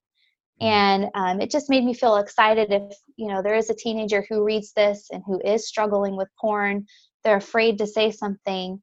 Mm-hmm. 0.61 0.67
And 0.67 1.11
um, 1.15 1.41
it 1.41 1.51
just 1.51 1.71
made 1.71 1.85
me 1.85 1.95
feel 1.95 2.17
excited 2.17 2.73
if 2.73 2.97
you 3.17 3.29
know 3.29 3.43
there 3.43 3.57
is 3.57 3.71
a 3.71 3.75
teenager 3.75 4.25
who 4.29 4.45
reads 4.45 4.73
this 4.73 5.09
and 5.11 5.23
who 5.27 5.41
is 5.41 5.69
struggling 5.69 6.17
with 6.17 6.29
porn, 6.41 6.87
they're 7.25 7.37
afraid 7.37 7.79
to 7.79 7.87
say 7.87 8.11
something 8.11 8.83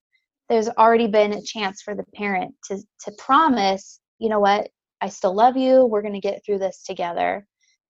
there's 0.49 0.69
already 0.69 1.07
been 1.07 1.33
a 1.33 1.41
chance 1.41 1.81
for 1.81 1.95
the 1.95 2.05
parent 2.15 2.55
to 2.65 2.79
to 3.03 3.11
promise 3.17 3.99
you 4.19 4.29
know 4.29 4.39
what? 4.39 4.69
I 5.01 5.09
still 5.09 5.35
love 5.35 5.57
you. 5.57 5.85
We're 5.85 6.01
going 6.01 6.13
to 6.13 6.19
get 6.19 6.43
through 6.45 6.59
this 6.59 6.83
together. 6.83 7.45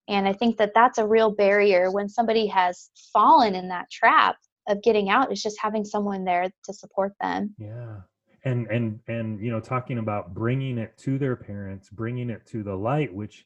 And 0.10 0.26
i 0.26 0.32
think 0.32 0.58
that 0.58 0.72
that's 0.74 1.00
a 1.00 1.08
real 1.08 1.32
barrier 1.32 1.92
when 1.92 2.08
somebody 2.08 2.48
has 2.48 2.90
fallen 3.12 3.56
in 3.56 3.68
that 3.70 3.92
trap 3.92 4.38
of 4.70 4.82
getting 4.82 5.10
out 5.10 5.32
is 5.32 5.42
just 5.42 5.58
having 5.62 5.84
someone 5.84 6.24
there 6.24 6.50
to 6.66 6.74
support 6.74 7.14
them. 7.22 7.54
Yeah. 7.58 7.98
And 8.46 8.68
and 8.68 9.00
and 9.08 9.42
you 9.44 9.52
know 9.52 9.60
talking 9.60 9.98
about 9.98 10.34
bringing 10.34 10.78
it 10.78 10.98
to 11.00 11.18
their 11.18 11.36
parents 11.36 11.90
bringing 11.90 12.30
it 12.30 12.46
to 12.48 12.64
the 12.64 12.76
light 12.76 13.14
which 13.14 13.46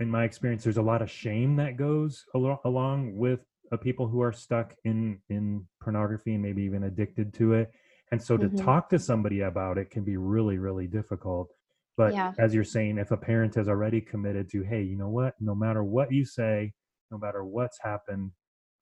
in 0.00 0.10
my 0.10 0.24
experience 0.24 0.64
there's 0.64 0.76
a 0.76 0.82
lot 0.82 1.00
of 1.00 1.10
shame 1.10 1.56
that 1.56 1.76
goes 1.76 2.24
along 2.34 3.16
with 3.16 3.40
of 3.70 3.80
people 3.80 4.08
who 4.08 4.20
are 4.20 4.32
stuck 4.32 4.74
in 4.84 5.18
in 5.28 5.64
pornography 5.82 6.34
and 6.34 6.42
maybe 6.42 6.62
even 6.62 6.84
addicted 6.84 7.32
to 7.34 7.54
it 7.54 7.70
and 8.12 8.22
so 8.22 8.36
to 8.36 8.48
mm-hmm. 8.48 8.64
talk 8.64 8.88
to 8.88 8.98
somebody 8.98 9.40
about 9.40 9.78
it 9.78 9.90
can 9.90 10.04
be 10.04 10.16
really 10.16 10.58
really 10.58 10.86
difficult 10.86 11.48
but 11.96 12.12
yeah. 12.12 12.32
as 12.38 12.54
you're 12.54 12.64
saying 12.64 12.98
if 12.98 13.10
a 13.10 13.16
parent 13.16 13.54
has 13.54 13.68
already 13.68 14.00
committed 14.00 14.48
to 14.50 14.62
hey 14.62 14.82
you 14.82 14.96
know 14.96 15.08
what 15.08 15.34
no 15.40 15.54
matter 15.54 15.84
what 15.84 16.12
you 16.12 16.24
say 16.24 16.72
no 17.10 17.18
matter 17.18 17.44
what's 17.44 17.78
happened 17.82 18.30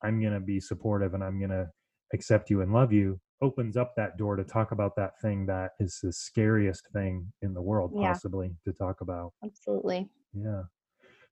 i'm 0.03 0.21
going 0.21 0.33
to 0.33 0.41
be 0.41 0.61
supportive 0.61 1.15
and 1.15 1.23
i'm 1.23 1.39
going 1.39 1.51
to 1.51 1.67
accept 2.15 2.49
you 2.49 2.63
and 2.63 2.73
love 2.73 2.93
you 2.93 3.21
opens 3.41 3.77
up 3.77 3.93
that 3.97 4.17
door 4.17 4.35
to 4.35 4.43
talk 4.43 4.73
about 4.73 4.97
that 4.97 5.13
thing 5.21 5.47
that 5.47 5.73
is 5.79 5.99
the 6.03 6.13
scariest 6.13 6.89
thing 6.93 7.25
in 7.43 7.55
the 7.55 7.63
world 7.63 7.93
yeah. 7.95 8.09
possibly 8.09 8.51
to 8.65 8.73
talk 8.73 9.01
about 9.01 9.33
absolutely 9.45 10.09
yeah 10.35 10.63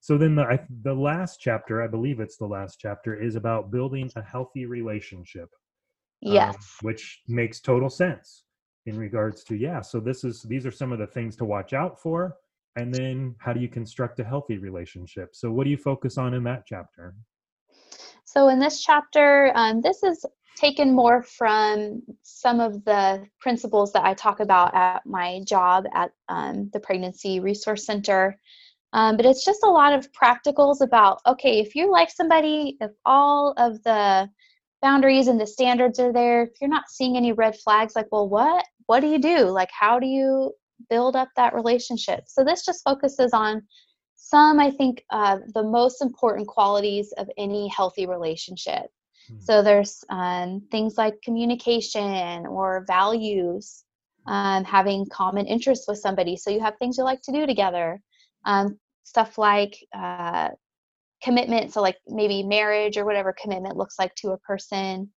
so 0.01 0.17
then 0.19 0.35
the 0.35 0.43
I, 0.43 0.61
the 0.83 0.95
last 0.95 1.41
chapter, 1.41 1.83
I 1.83 1.89
believe 1.89 2.21
it's 2.21 2.37
the 2.37 2.47
last 2.47 2.79
chapter, 2.79 3.15
is 3.15 3.37
about 3.37 3.71
building 3.71 4.11
a 4.17 4.23
healthy 4.23 4.67
relationship. 4.67 5.49
Um, 6.25 6.33
yes, 6.33 6.55
um, 6.55 6.63
which 6.83 7.23
makes 7.29 7.61
total 7.61 7.91
sense. 7.91 8.45
in 8.87 8.97
regards 8.97 9.45
to 9.45 9.57
yeah 9.57 9.81
so 9.81 10.01
this 10.01 10.25
is 10.25 10.43
these 10.43 10.65
are 10.65 10.71
some 10.71 10.93
of 10.93 10.99
the 10.99 11.07
things 11.07 11.37
to 11.37 11.45
watch 11.45 11.73
out 11.73 12.01
for 12.01 12.37
and 12.77 12.95
then 12.95 13.35
how 13.39 13.53
do 13.53 13.61
you 13.61 13.69
construct 13.69 14.19
a 14.21 14.25
healthy 14.25 14.59
relationship 14.59 15.35
so 15.35 15.51
what 15.51 15.65
do 15.65 15.71
you 15.71 15.77
focus 15.77 16.17
on 16.17 16.35
in 16.35 16.43
that 16.45 16.65
chapter 16.67 17.15
so 18.25 18.49
in 18.49 18.59
this 18.59 18.83
chapter 18.83 19.53
um, 19.55 19.81
this 19.81 20.03
is 20.03 20.25
taken 20.57 20.95
more 20.95 21.23
from 21.23 22.01
some 22.23 22.61
of 22.61 22.85
the 22.85 23.27
principles 23.41 23.93
that 23.93 24.05
i 24.05 24.15
talk 24.15 24.41
about 24.41 24.75
at 24.75 25.05
my 25.05 25.41
job 25.47 25.85
at 25.93 26.13
um, 26.29 26.71
the 26.73 26.81
pregnancy 26.81 27.41
resource 27.41 27.85
center 27.85 28.39
um, 28.93 29.17
but 29.17 29.27
it's 29.27 29.45
just 29.45 29.63
a 29.65 29.71
lot 29.71 29.93
of 29.93 30.11
practicals 30.13 30.81
about 30.81 31.21
okay 31.27 31.61
if 31.61 31.75
you 31.75 31.91
like 31.91 32.11
somebody 32.11 32.77
if 32.81 32.91
all 33.05 33.55
of 33.57 33.83
the 33.83 34.29
boundaries 34.83 35.29
and 35.29 35.41
the 35.41 35.47
standards 35.47 35.99
are 35.99 36.13
there 36.13 36.45
if 36.45 36.51
you're 36.61 36.71
not 36.71 36.89
seeing 36.89 37.17
any 37.17 37.33
red 37.33 37.57
flags 37.57 37.97
like 37.97 38.07
well 38.13 38.29
what 38.29 38.65
what 38.87 39.01
do 39.01 39.09
you 39.09 39.19
do? 39.19 39.39
Like 39.45 39.71
how 39.73 39.99
do 39.99 40.07
you 40.07 40.53
build 40.89 41.17
up 41.17 41.29
that 41.37 41.55
relationship? 41.55 42.25
So 42.27 42.45
this 42.45 42.65
just 42.65 42.83
focuses 42.85 43.33
on 43.33 43.63
some 44.19 44.59
i 44.59 44.71
think 44.71 45.05
uh, 45.11 45.39
the 45.55 45.63
most 45.63 46.01
important 46.01 46.49
qualities 46.49 47.13
of 47.19 47.29
any 47.37 47.69
healthy 47.69 48.07
relationship. 48.07 48.87
Hmm. 49.29 49.39
so 49.41 49.63
there's 49.63 50.03
um, 50.09 50.63
things 50.71 50.97
like 50.97 51.21
communication 51.23 52.47
or 52.47 52.85
values 52.87 53.85
um, 54.27 54.65
having 54.65 55.07
common 55.13 55.47
interests 55.47 55.87
with 55.87 55.99
somebody. 55.99 56.37
So 56.37 56.51
you 56.51 56.61
have 56.61 56.77
things 56.79 56.97
you 56.97 57.05
like 57.05 57.23
to 57.23 57.33
do 57.33 57.47
together 57.47 58.01
um, 58.47 58.79
stuff 59.03 59.37
like 59.37 59.77
uh, 59.95 60.49
commitment 61.23 61.73
so 61.73 61.81
like 61.83 61.97
maybe 62.07 62.43
marriage 62.43 62.97
or 62.97 63.05
whatever 63.05 63.35
commitment 63.41 63.77
looks 63.77 63.99
like 63.99 64.15
to 64.15 64.31
a 64.31 64.39
person 64.39 65.11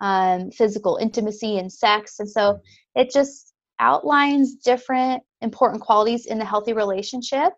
um, 0.00 0.50
physical 0.50 0.96
intimacy 0.96 1.58
and 1.58 1.72
sex 1.72 2.18
and 2.18 2.28
so 2.28 2.40
mm-hmm. 2.40 3.00
it 3.00 3.10
just 3.10 3.52
outlines 3.78 4.54
different 4.56 5.22
important 5.42 5.82
qualities 5.82 6.26
in 6.26 6.40
a 6.40 6.44
healthy 6.44 6.72
relationship 6.72 7.52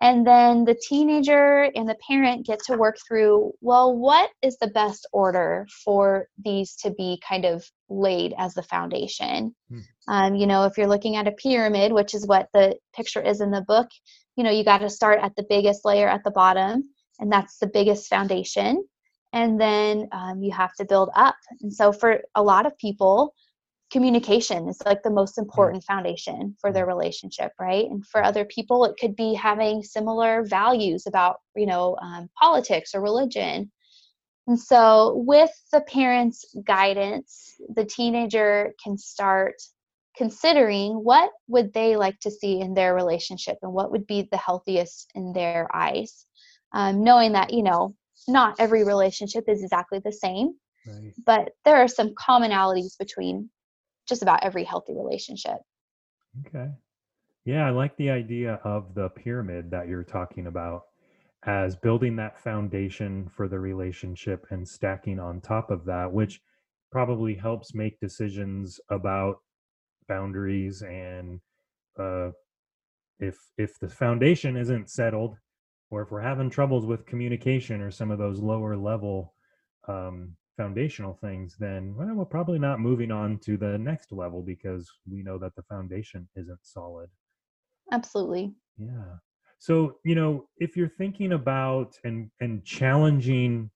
and 0.00 0.26
then 0.26 0.64
the 0.64 0.78
teenager 0.88 1.70
and 1.74 1.88
the 1.88 1.96
parent 2.06 2.46
get 2.46 2.60
to 2.66 2.76
work 2.76 2.96
through 3.06 3.52
well 3.60 3.96
what 3.96 4.30
is 4.42 4.56
the 4.58 4.68
best 4.68 5.06
order 5.12 5.66
for 5.84 6.28
these 6.44 6.76
to 6.76 6.90
be 6.90 7.20
kind 7.26 7.44
of 7.44 7.64
laid 7.88 8.34
as 8.38 8.54
the 8.54 8.62
foundation? 8.62 9.54
Hmm. 9.68 9.78
um, 10.08 10.34
you 10.34 10.46
know 10.46 10.64
if 10.64 10.76
you're 10.76 10.86
looking 10.86 11.16
at 11.16 11.28
a 11.28 11.32
pyramid 11.32 11.92
which 11.92 12.14
is 12.14 12.26
what 12.26 12.48
the 12.52 12.76
picture 12.94 13.20
is 13.20 13.40
in 13.40 13.50
the 13.50 13.62
book 13.62 13.88
you 14.36 14.44
know 14.44 14.50
you 14.50 14.64
got 14.64 14.78
to 14.78 14.90
start 14.90 15.20
at 15.22 15.34
the 15.36 15.46
biggest 15.48 15.84
layer 15.84 16.08
at 16.08 16.24
the 16.24 16.30
bottom 16.30 16.90
and 17.18 17.32
that's 17.32 17.58
the 17.58 17.66
biggest 17.66 18.08
foundation. 18.08 18.84
And 19.32 19.60
then 19.60 20.08
um, 20.12 20.42
you 20.42 20.52
have 20.52 20.74
to 20.74 20.84
build 20.84 21.10
up. 21.14 21.36
And 21.60 21.72
so 21.72 21.92
for 21.92 22.20
a 22.34 22.42
lot 22.42 22.66
of 22.66 22.76
people 22.78 23.34
communication 23.90 24.68
is 24.68 24.82
like 24.84 25.02
the 25.02 25.10
most 25.10 25.38
important 25.38 25.84
foundation 25.84 26.56
for 26.60 26.72
their 26.72 26.86
relationship 26.86 27.52
right? 27.60 27.86
And 27.88 28.04
for 28.06 28.22
other 28.22 28.44
people 28.44 28.84
it 28.84 28.96
could 29.00 29.16
be 29.16 29.34
having 29.34 29.82
similar 29.82 30.44
values 30.44 31.06
about 31.06 31.36
you 31.54 31.66
know 31.66 31.96
um, 32.02 32.28
politics 32.40 32.94
or 32.94 33.00
religion. 33.00 33.70
And 34.48 34.60
so 34.60 35.22
with 35.26 35.50
the 35.72 35.80
parents 35.82 36.44
guidance 36.64 37.54
the 37.74 37.84
teenager 37.84 38.72
can 38.82 38.96
start 38.98 39.54
considering 40.16 40.92
what 40.94 41.30
would 41.46 41.72
they 41.74 41.96
like 41.96 42.18
to 42.20 42.30
see 42.30 42.60
in 42.60 42.74
their 42.74 42.94
relationship 42.94 43.58
and 43.62 43.72
what 43.72 43.90
would 43.90 44.06
be 44.06 44.28
the 44.30 44.36
healthiest 44.36 45.10
in 45.14 45.32
their 45.32 45.68
eyes 45.74 46.24
um, 46.72 47.04
knowing 47.04 47.32
that 47.32 47.52
you 47.52 47.62
know 47.62 47.94
not 48.26 48.56
every 48.58 48.82
relationship 48.84 49.44
is 49.46 49.62
exactly 49.62 50.00
the 50.04 50.12
same 50.12 50.54
right. 50.86 51.12
but 51.24 51.50
there 51.64 51.76
are 51.76 51.88
some 51.88 52.14
commonalities 52.14 52.96
between 52.98 53.48
just 54.06 54.22
about 54.22 54.42
every 54.42 54.64
healthy 54.64 54.94
relationship. 54.94 55.58
Okay. 56.46 56.70
Yeah 57.44 57.66
i 57.66 57.70
like 57.70 57.96
the 57.96 58.10
idea 58.10 58.60
of 58.64 58.94
the 58.94 59.08
pyramid 59.10 59.70
that 59.70 59.88
you're 59.88 60.04
talking 60.04 60.48
about 60.48 60.82
as 61.44 61.76
building 61.76 62.16
that 62.16 62.38
foundation 62.38 63.28
for 63.28 63.46
the 63.46 63.58
relationship 63.58 64.46
and 64.50 64.66
stacking 64.66 65.20
on 65.20 65.40
top 65.40 65.70
of 65.70 65.84
that 65.84 66.12
which 66.12 66.40
probably 66.90 67.34
helps 67.34 67.74
make 67.74 68.00
decisions 68.00 68.80
about 68.90 69.36
boundaries 70.08 70.82
and 70.82 71.40
uh, 71.98 72.30
if 73.18 73.36
if 73.58 73.78
the 73.78 73.88
foundation 73.88 74.56
isn't 74.56 74.90
settled 74.90 75.36
or 75.90 76.02
if 76.02 76.10
we're 76.10 76.20
having 76.20 76.50
troubles 76.50 76.84
with 76.84 77.06
communication 77.06 77.80
or 77.80 77.90
some 77.90 78.10
of 78.10 78.18
those 78.18 78.40
lower 78.40 78.76
level 78.76 79.34
um, 79.88 80.36
foundational 80.56 81.18
things, 81.20 81.56
then 81.58 81.94
well, 81.96 82.14
we're 82.14 82.24
probably 82.24 82.58
not 82.58 82.80
moving 82.80 83.10
on 83.10 83.38
to 83.38 83.56
the 83.56 83.78
next 83.78 84.12
level 84.12 84.42
because 84.42 84.90
we 85.10 85.22
know 85.22 85.38
that 85.38 85.54
the 85.56 85.62
foundation 85.62 86.28
isn't 86.36 86.60
solid. 86.62 87.08
Absolutely. 87.92 88.54
Yeah. 88.78 89.16
So, 89.58 89.98
you 90.04 90.14
know, 90.14 90.48
if 90.58 90.76
you're 90.76 90.88
thinking 90.88 91.32
about 91.32 91.96
and 92.04 92.30
and 92.40 92.64
challenging 92.64 93.70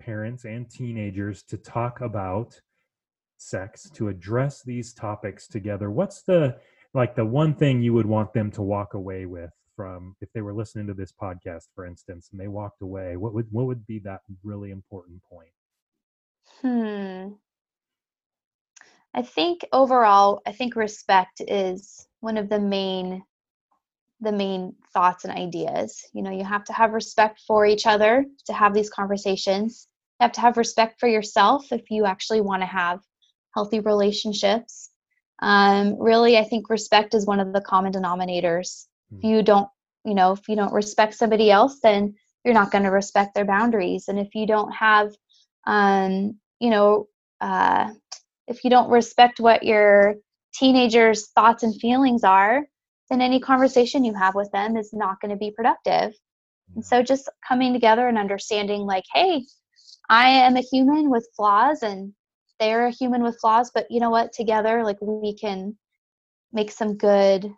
parents 0.00 0.44
and 0.44 0.68
teenagers 0.68 1.42
to 1.44 1.56
talk 1.56 2.00
about 2.00 2.60
sex, 3.38 3.90
to 3.90 4.08
address 4.08 4.62
these 4.62 4.92
topics 4.92 5.48
together, 5.48 5.90
what's 5.90 6.22
the 6.22 6.56
like 6.94 7.14
the 7.14 7.24
one 7.24 7.54
thing 7.54 7.82
you 7.82 7.92
would 7.94 8.06
want 8.06 8.32
them 8.32 8.50
to 8.50 8.62
walk 8.62 8.94
away 8.94 9.26
with 9.26 9.50
from 9.74 10.14
if 10.20 10.30
they 10.32 10.42
were 10.42 10.52
listening 10.52 10.86
to 10.86 10.94
this 10.94 11.12
podcast 11.12 11.68
for 11.74 11.86
instance 11.86 12.28
and 12.30 12.40
they 12.40 12.48
walked 12.48 12.82
away 12.82 13.16
what 13.16 13.32
would 13.32 13.46
what 13.50 13.66
would 13.66 13.86
be 13.86 13.98
that 13.98 14.20
really 14.44 14.70
important 14.70 15.20
point 15.22 15.48
hmm. 16.62 17.28
I 19.14 19.22
think 19.22 19.66
overall 19.72 20.40
i 20.46 20.52
think 20.52 20.74
respect 20.74 21.42
is 21.46 22.06
one 22.20 22.38
of 22.38 22.48
the 22.48 22.58
main 22.60 23.22
the 24.22 24.32
main 24.32 24.74
thoughts 24.94 25.24
and 25.24 25.36
ideas. 25.36 26.04
You 26.12 26.22
know 26.22 26.30
you 26.30 26.44
have 26.44 26.64
to 26.66 26.72
have 26.72 26.92
respect 26.92 27.42
for 27.46 27.66
each 27.66 27.86
other 27.86 28.24
to 28.46 28.52
have 28.52 28.72
these 28.72 28.88
conversations. 28.88 29.88
You 30.20 30.24
have 30.24 30.32
to 30.32 30.40
have 30.40 30.56
respect 30.56 31.00
for 31.00 31.08
yourself 31.08 31.72
if 31.72 31.90
you 31.90 32.06
actually 32.06 32.40
want 32.40 32.62
to 32.62 32.66
have 32.66 33.00
healthy 33.54 33.80
relationships. 33.80 34.90
Um, 35.40 36.00
really 36.00 36.38
i 36.38 36.44
think 36.44 36.70
respect 36.70 37.14
is 37.14 37.26
one 37.26 37.40
of 37.40 37.52
the 37.52 37.60
common 37.60 37.92
denominators. 37.92 38.86
If 39.10 39.24
you 39.24 39.42
don't 39.42 39.68
you 40.04 40.14
know 40.14 40.32
if 40.32 40.48
you 40.48 40.56
don't 40.56 40.72
respect 40.72 41.14
somebody 41.14 41.50
else 41.50 41.80
then 41.82 42.14
you're 42.44 42.54
not 42.54 42.70
going 42.70 42.84
to 42.84 42.90
respect 42.90 43.34
their 43.34 43.44
boundaries. 43.44 44.08
And 44.08 44.18
if 44.18 44.34
you 44.34 44.46
don't 44.46 44.72
have 44.72 45.12
um 45.66 46.38
you 46.62 46.70
know 46.70 47.06
uh 47.40 47.90
if 48.48 48.64
you 48.64 48.70
don't 48.70 48.90
respect 48.90 49.40
what 49.40 49.62
your 49.62 50.14
teenagers 50.54 51.28
thoughts 51.28 51.62
and 51.62 51.74
feelings 51.80 52.24
are 52.24 52.64
then 53.12 53.20
any 53.20 53.38
conversation 53.38 54.04
you 54.04 54.14
have 54.14 54.34
with 54.34 54.50
them 54.52 54.76
is 54.76 54.94
not 54.94 55.20
going 55.20 55.30
to 55.30 55.36
be 55.36 55.50
productive. 55.50 56.14
And 56.74 56.84
so 56.84 57.02
just 57.02 57.28
coming 57.46 57.74
together 57.74 58.08
and 58.08 58.16
understanding 58.16 58.82
like 58.82 59.04
hey 59.12 59.44
i 60.08 60.28
am 60.28 60.56
a 60.56 60.62
human 60.72 61.10
with 61.10 61.28
flaws 61.36 61.82
and 61.82 62.14
they're 62.58 62.86
a 62.86 62.90
human 62.90 63.22
with 63.22 63.38
flaws 63.40 63.70
but 63.74 63.86
you 63.90 64.00
know 64.00 64.10
what? 64.10 64.32
Together 64.32 64.82
like 64.82 64.96
we 65.02 65.34
can 65.34 65.76
make 66.52 66.70
some 66.70 66.96
good 66.96 67.52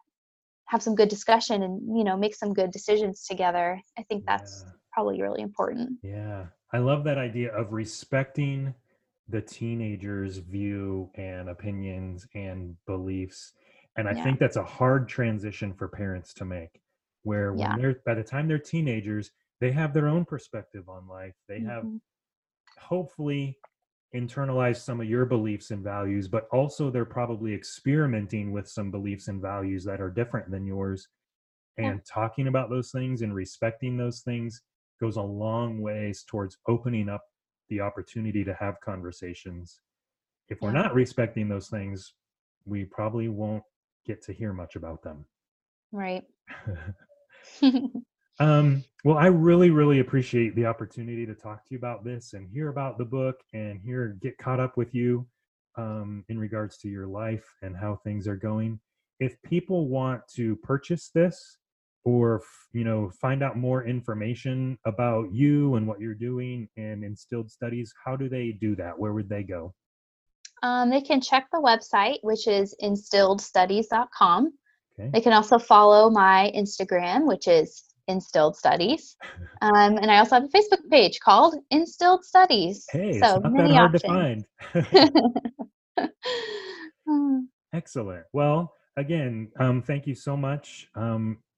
have 0.67 0.83
some 0.83 0.97
good 0.97 1.09
discussion 1.09 1.63
and 1.63 1.97
you 1.97 2.03
know 2.03 2.17
make 2.17 2.35
some 2.35 2.53
good 2.53 2.73
decisions 2.73 3.25
together. 3.25 3.81
I 3.97 4.03
think 4.03 4.25
that's 4.27 4.65
yeah. 4.67 4.73
probably 4.93 5.23
really 5.23 5.43
important. 5.43 5.99
Yeah. 6.03 6.47
I 6.73 6.79
love 6.79 7.05
that 7.05 7.19
idea 7.19 7.55
of 7.55 7.73
respecting 7.73 8.75
the 9.29 9.41
teenagers 9.41 10.39
view 10.39 11.11
and 11.15 11.49
opinions 11.49 12.27
and 12.35 12.77
beliefs 12.87 13.53
and 13.97 14.09
i 14.09 14.13
yeah. 14.13 14.23
think 14.25 14.39
that's 14.39 14.57
a 14.57 14.65
hard 14.65 15.09
transition 15.09 15.73
for 15.73 15.89
parents 15.89 16.35
to 16.35 16.45
make 16.45 16.81
where 17.23 17.53
when 17.53 17.61
yeah. 17.61 17.77
they're 17.77 18.01
by 18.05 18.15
the 18.15 18.23
time 18.23 18.47
they're 18.47 18.59
teenagers 18.59 19.31
they 19.61 19.71
have 19.73 19.95
their 19.95 20.09
own 20.09 20.25
perspective 20.25 20.89
on 20.89 21.09
life 21.09 21.35
they 21.49 21.59
mm-hmm. 21.59 21.69
have 21.69 21.85
hopefully 22.79 23.57
internalized 24.15 24.83
some 24.83 25.01
of 25.01 25.09
your 25.09 25.27
beliefs 25.27 25.71
and 25.71 25.83
values, 25.83 26.29
but 26.29 26.47
also 26.53 26.91
they're 26.91 27.05
probably 27.05 27.53
experimenting 27.53 28.53
with 28.53 28.69
some 28.69 28.91
beliefs 28.91 29.29
and 29.29 29.43
values 29.43 29.85
that 29.85 30.01
are 30.01 30.11
different 30.11 30.51
than 30.51 30.67
yours. 30.67 31.09
And 31.77 31.97
yeah. 31.97 32.03
talking 32.09 32.47
about 32.47 32.71
those 32.71 32.93
things 32.93 33.23
and 33.23 33.35
respecting 33.35 33.97
those 33.97 34.21
things 34.21 34.63
goes 35.01 35.17
a 35.17 35.23
long 35.23 35.83
ways 35.83 36.25
towards 36.29 36.57
opening 36.69 37.09
up 37.09 37.23
the 37.69 37.81
opportunity 37.81 38.45
to 38.45 38.55
have 38.55 38.81
conversations. 38.81 39.81
If 40.49 40.61
we're 40.61 40.73
not 40.73 40.95
respecting 40.95 41.49
those 41.49 41.69
things, 41.69 42.15
we 42.65 42.85
probably 42.85 43.29
won't 43.29 43.65
get 44.07 44.23
to 44.25 44.33
hear 44.33 44.53
much 44.53 44.77
about 44.77 45.03
them. 45.03 45.25
Right. 45.93 46.25
Um, 48.41 48.85
well, 49.05 49.17
I 49.17 49.27
really, 49.27 49.71
really 49.71 50.01
appreciate 50.01 50.57
the 50.57 50.67
opportunity 50.67 51.25
to 51.27 51.35
talk 51.35 51.65
to 51.65 51.71
you 51.71 51.79
about 51.79 52.05
this 52.05 52.33
and 52.33 52.49
hear 52.49 52.69
about 52.69 52.99
the 52.99 53.05
book 53.05 53.37
and 53.53 53.81
hear 53.81 54.17
get 54.21 54.39
caught 54.39 54.61
up 54.61 54.77
with 54.77 54.95
you 54.95 55.27
um, 55.77 56.25
in 56.29 56.39
regards 56.39 56.77
to 56.79 56.89
your 56.89 57.07
life 57.07 57.45
and 57.63 57.77
how 57.77 57.97
things 57.97 58.27
are 58.27 58.37
going. 58.37 58.81
If 59.21 59.41
people 59.43 59.89
want 59.89 60.23
to 60.35 60.57
purchase 60.57 61.11
this 61.15 61.59
or 62.05 62.43
you 62.73 62.85
know 62.85 63.11
find 63.21 63.43
out 63.43 63.57
more 63.57 63.87
information 63.87 64.79
about 64.85 65.33
you 65.33 65.75
and 65.77 65.87
what 65.87 66.01
you're 66.01 66.15
doing 66.15 66.69
and 66.77 67.05
instilled 67.05 67.51
studies, 67.51 67.93
how 68.05 68.17
do 68.17 68.29
they 68.29 68.53
do 68.61 68.77
that? 68.77 68.99
Where 68.99 69.13
would 69.13 69.29
they 69.29 69.43
go? 69.43 69.75
Um, 70.63 70.91
they 70.91 71.01
can 71.01 71.21
check 71.21 71.47
the 71.53 71.59
website, 71.59 72.19
which 72.23 72.47
is 72.47 72.75
instilledstudies.com. 72.83 74.53
Okay. 74.99 75.11
They 75.13 75.21
can 75.21 75.33
also 75.33 75.59
follow 75.59 76.09
my 76.09 76.53
Instagram, 76.57 77.27
which 77.27 77.49
is 77.49 77.85
Instilled 78.09 78.57
Studies. 78.57 79.17
Um, 79.63 79.97
and 79.97 80.11
I 80.11 80.19
also 80.19 80.35
have 80.35 80.45
a 80.45 80.49
Facebook 80.49 80.91
page 80.91 81.21
called 81.21 81.55
Instilled 81.71 82.23
Studies. 82.23 82.85
Hey, 82.93 83.19
so 83.19 83.37
it's 83.37 83.43
not 83.43 83.43
that 83.45 83.53
many 83.53 83.75
hard 83.75 83.95
options. 83.95 84.45
to 84.75 84.83
find. 84.83 86.09
Excellent. 87.73 88.25
Well, 88.35 88.75
again, 88.99 89.51
um, 89.59 89.81
thank 89.81 90.07
you 90.07 90.15
so 90.15 90.37
much. 90.37 90.87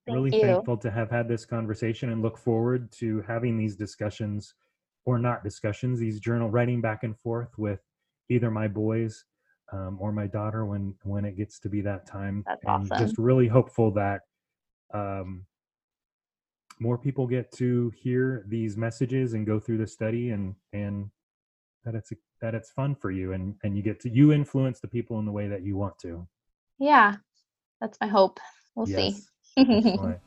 Thank 0.07 0.15
really 0.15 0.31
you. 0.31 0.41
thankful 0.41 0.77
to 0.77 0.89
have 0.91 1.09
had 1.11 1.27
this 1.27 1.45
conversation 1.45 2.09
and 2.09 2.21
look 2.21 2.37
forward 2.37 2.91
to 2.93 3.21
having 3.27 3.57
these 3.57 3.75
discussions 3.75 4.53
or 5.05 5.19
not 5.19 5.43
discussions, 5.43 5.99
these 5.99 6.19
journal 6.19 6.49
writing 6.49 6.81
back 6.81 7.03
and 7.03 7.17
forth 7.19 7.57
with 7.57 7.79
either 8.29 8.49
my 8.51 8.67
boys 8.67 9.25
um, 9.71 9.97
or 10.01 10.11
my 10.11 10.27
daughter 10.27 10.65
when 10.65 10.95
when 11.03 11.25
it 11.25 11.35
gets 11.37 11.59
to 11.59 11.69
be 11.69 11.81
that 11.81 12.05
time. 12.05 12.43
That's 12.47 12.61
and 12.65 12.85
awesome. 12.85 12.97
just 12.97 13.17
really 13.17 13.47
hopeful 13.47 13.91
that 13.91 14.21
um, 14.93 15.45
more 16.79 16.97
people 16.97 17.27
get 17.27 17.51
to 17.53 17.91
hear 17.97 18.45
these 18.47 18.77
messages 18.77 19.33
and 19.33 19.45
go 19.45 19.59
through 19.59 19.77
the 19.77 19.87
study 19.87 20.29
and 20.31 20.55
and 20.73 21.09
that 21.83 21.95
it's 21.95 22.11
that 22.41 22.53
it's 22.53 22.69
fun 22.71 22.95
for 22.95 23.11
you 23.11 23.33
and 23.33 23.55
and 23.63 23.75
you 23.75 23.83
get 23.83 23.99
to 24.01 24.09
you 24.09 24.31
influence 24.31 24.79
the 24.79 24.87
people 24.87 25.19
in 25.19 25.25
the 25.25 25.31
way 25.31 25.47
that 25.47 25.63
you 25.63 25.75
want 25.75 25.97
to. 25.99 26.27
yeah, 26.79 27.15
that's 27.81 27.97
my 27.99 28.07
hope. 28.07 28.39
We'll 28.75 28.85
Yes. 28.85 29.15
see. 29.15 29.23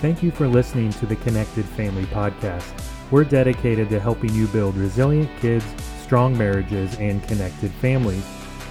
Thank 0.00 0.22
you 0.22 0.32
for 0.32 0.48
listening 0.48 0.90
to 0.94 1.06
the 1.06 1.14
Connected 1.16 1.64
Family 1.64 2.04
Podcast. 2.06 2.72
We're 3.12 3.22
dedicated 3.22 3.88
to 3.90 4.00
helping 4.00 4.34
you 4.34 4.48
build 4.48 4.76
resilient 4.76 5.30
kids, 5.40 5.64
strong 6.02 6.36
marriages, 6.36 6.96
and 6.96 7.22
connected 7.28 7.70
families. 7.72 8.26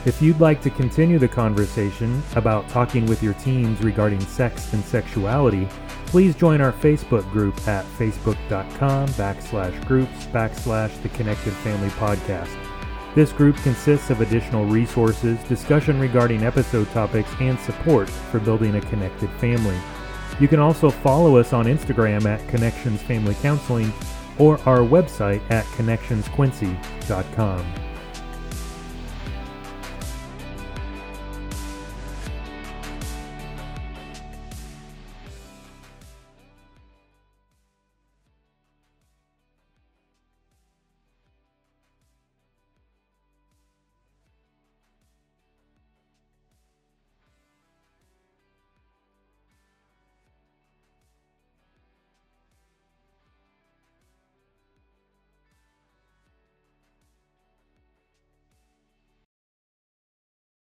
If 0.06 0.22
you'd 0.22 0.42
like 0.42 0.62
to 0.64 0.70
continue 0.70 1.18
the 1.18 1.30
conversation 1.30 2.22
about 2.36 2.68
talking 2.68 3.06
with 3.06 3.24
your 3.24 3.34
teens 3.36 3.82
regarding 3.82 4.20
sex 4.20 4.74
and 4.74 4.84
sexuality, 4.84 5.70
please 6.08 6.36
join 6.36 6.60
our 6.60 6.74
Facebook 6.74 7.30
group 7.32 7.56
at 7.66 7.86
facebook.com 7.98 9.08
backslash 9.10 9.86
groups 9.88 10.26
backslash 10.26 11.02
the 11.02 11.10
Connected 11.10 11.54
Family 11.54 11.90
Podcast. 11.92 12.75
This 13.16 13.32
group 13.32 13.56
consists 13.58 14.10
of 14.10 14.20
additional 14.20 14.66
resources, 14.66 15.42
discussion 15.46 16.02
regarding 16.02 16.44
episode 16.44 16.92
topics, 16.92 17.30
and 17.40 17.58
support 17.62 18.10
for 18.10 18.42
building 18.42 18.76
a 18.76 18.82
connected 18.82 19.30
family. 19.40 19.78
You 20.42 20.50
can 20.50 20.60
also 20.60 20.90
follow 20.90 21.38
us 21.38 21.54
on 21.54 21.66
Instagram 21.66 22.26
at 22.26 22.46
Connections 22.50 23.02
Family 23.02 23.36
Counseling 23.36 23.94
or 24.38 24.60
our 24.68 24.80
website 24.80 25.40
at 25.50 25.64
connectionsquincy.com. 25.78 27.85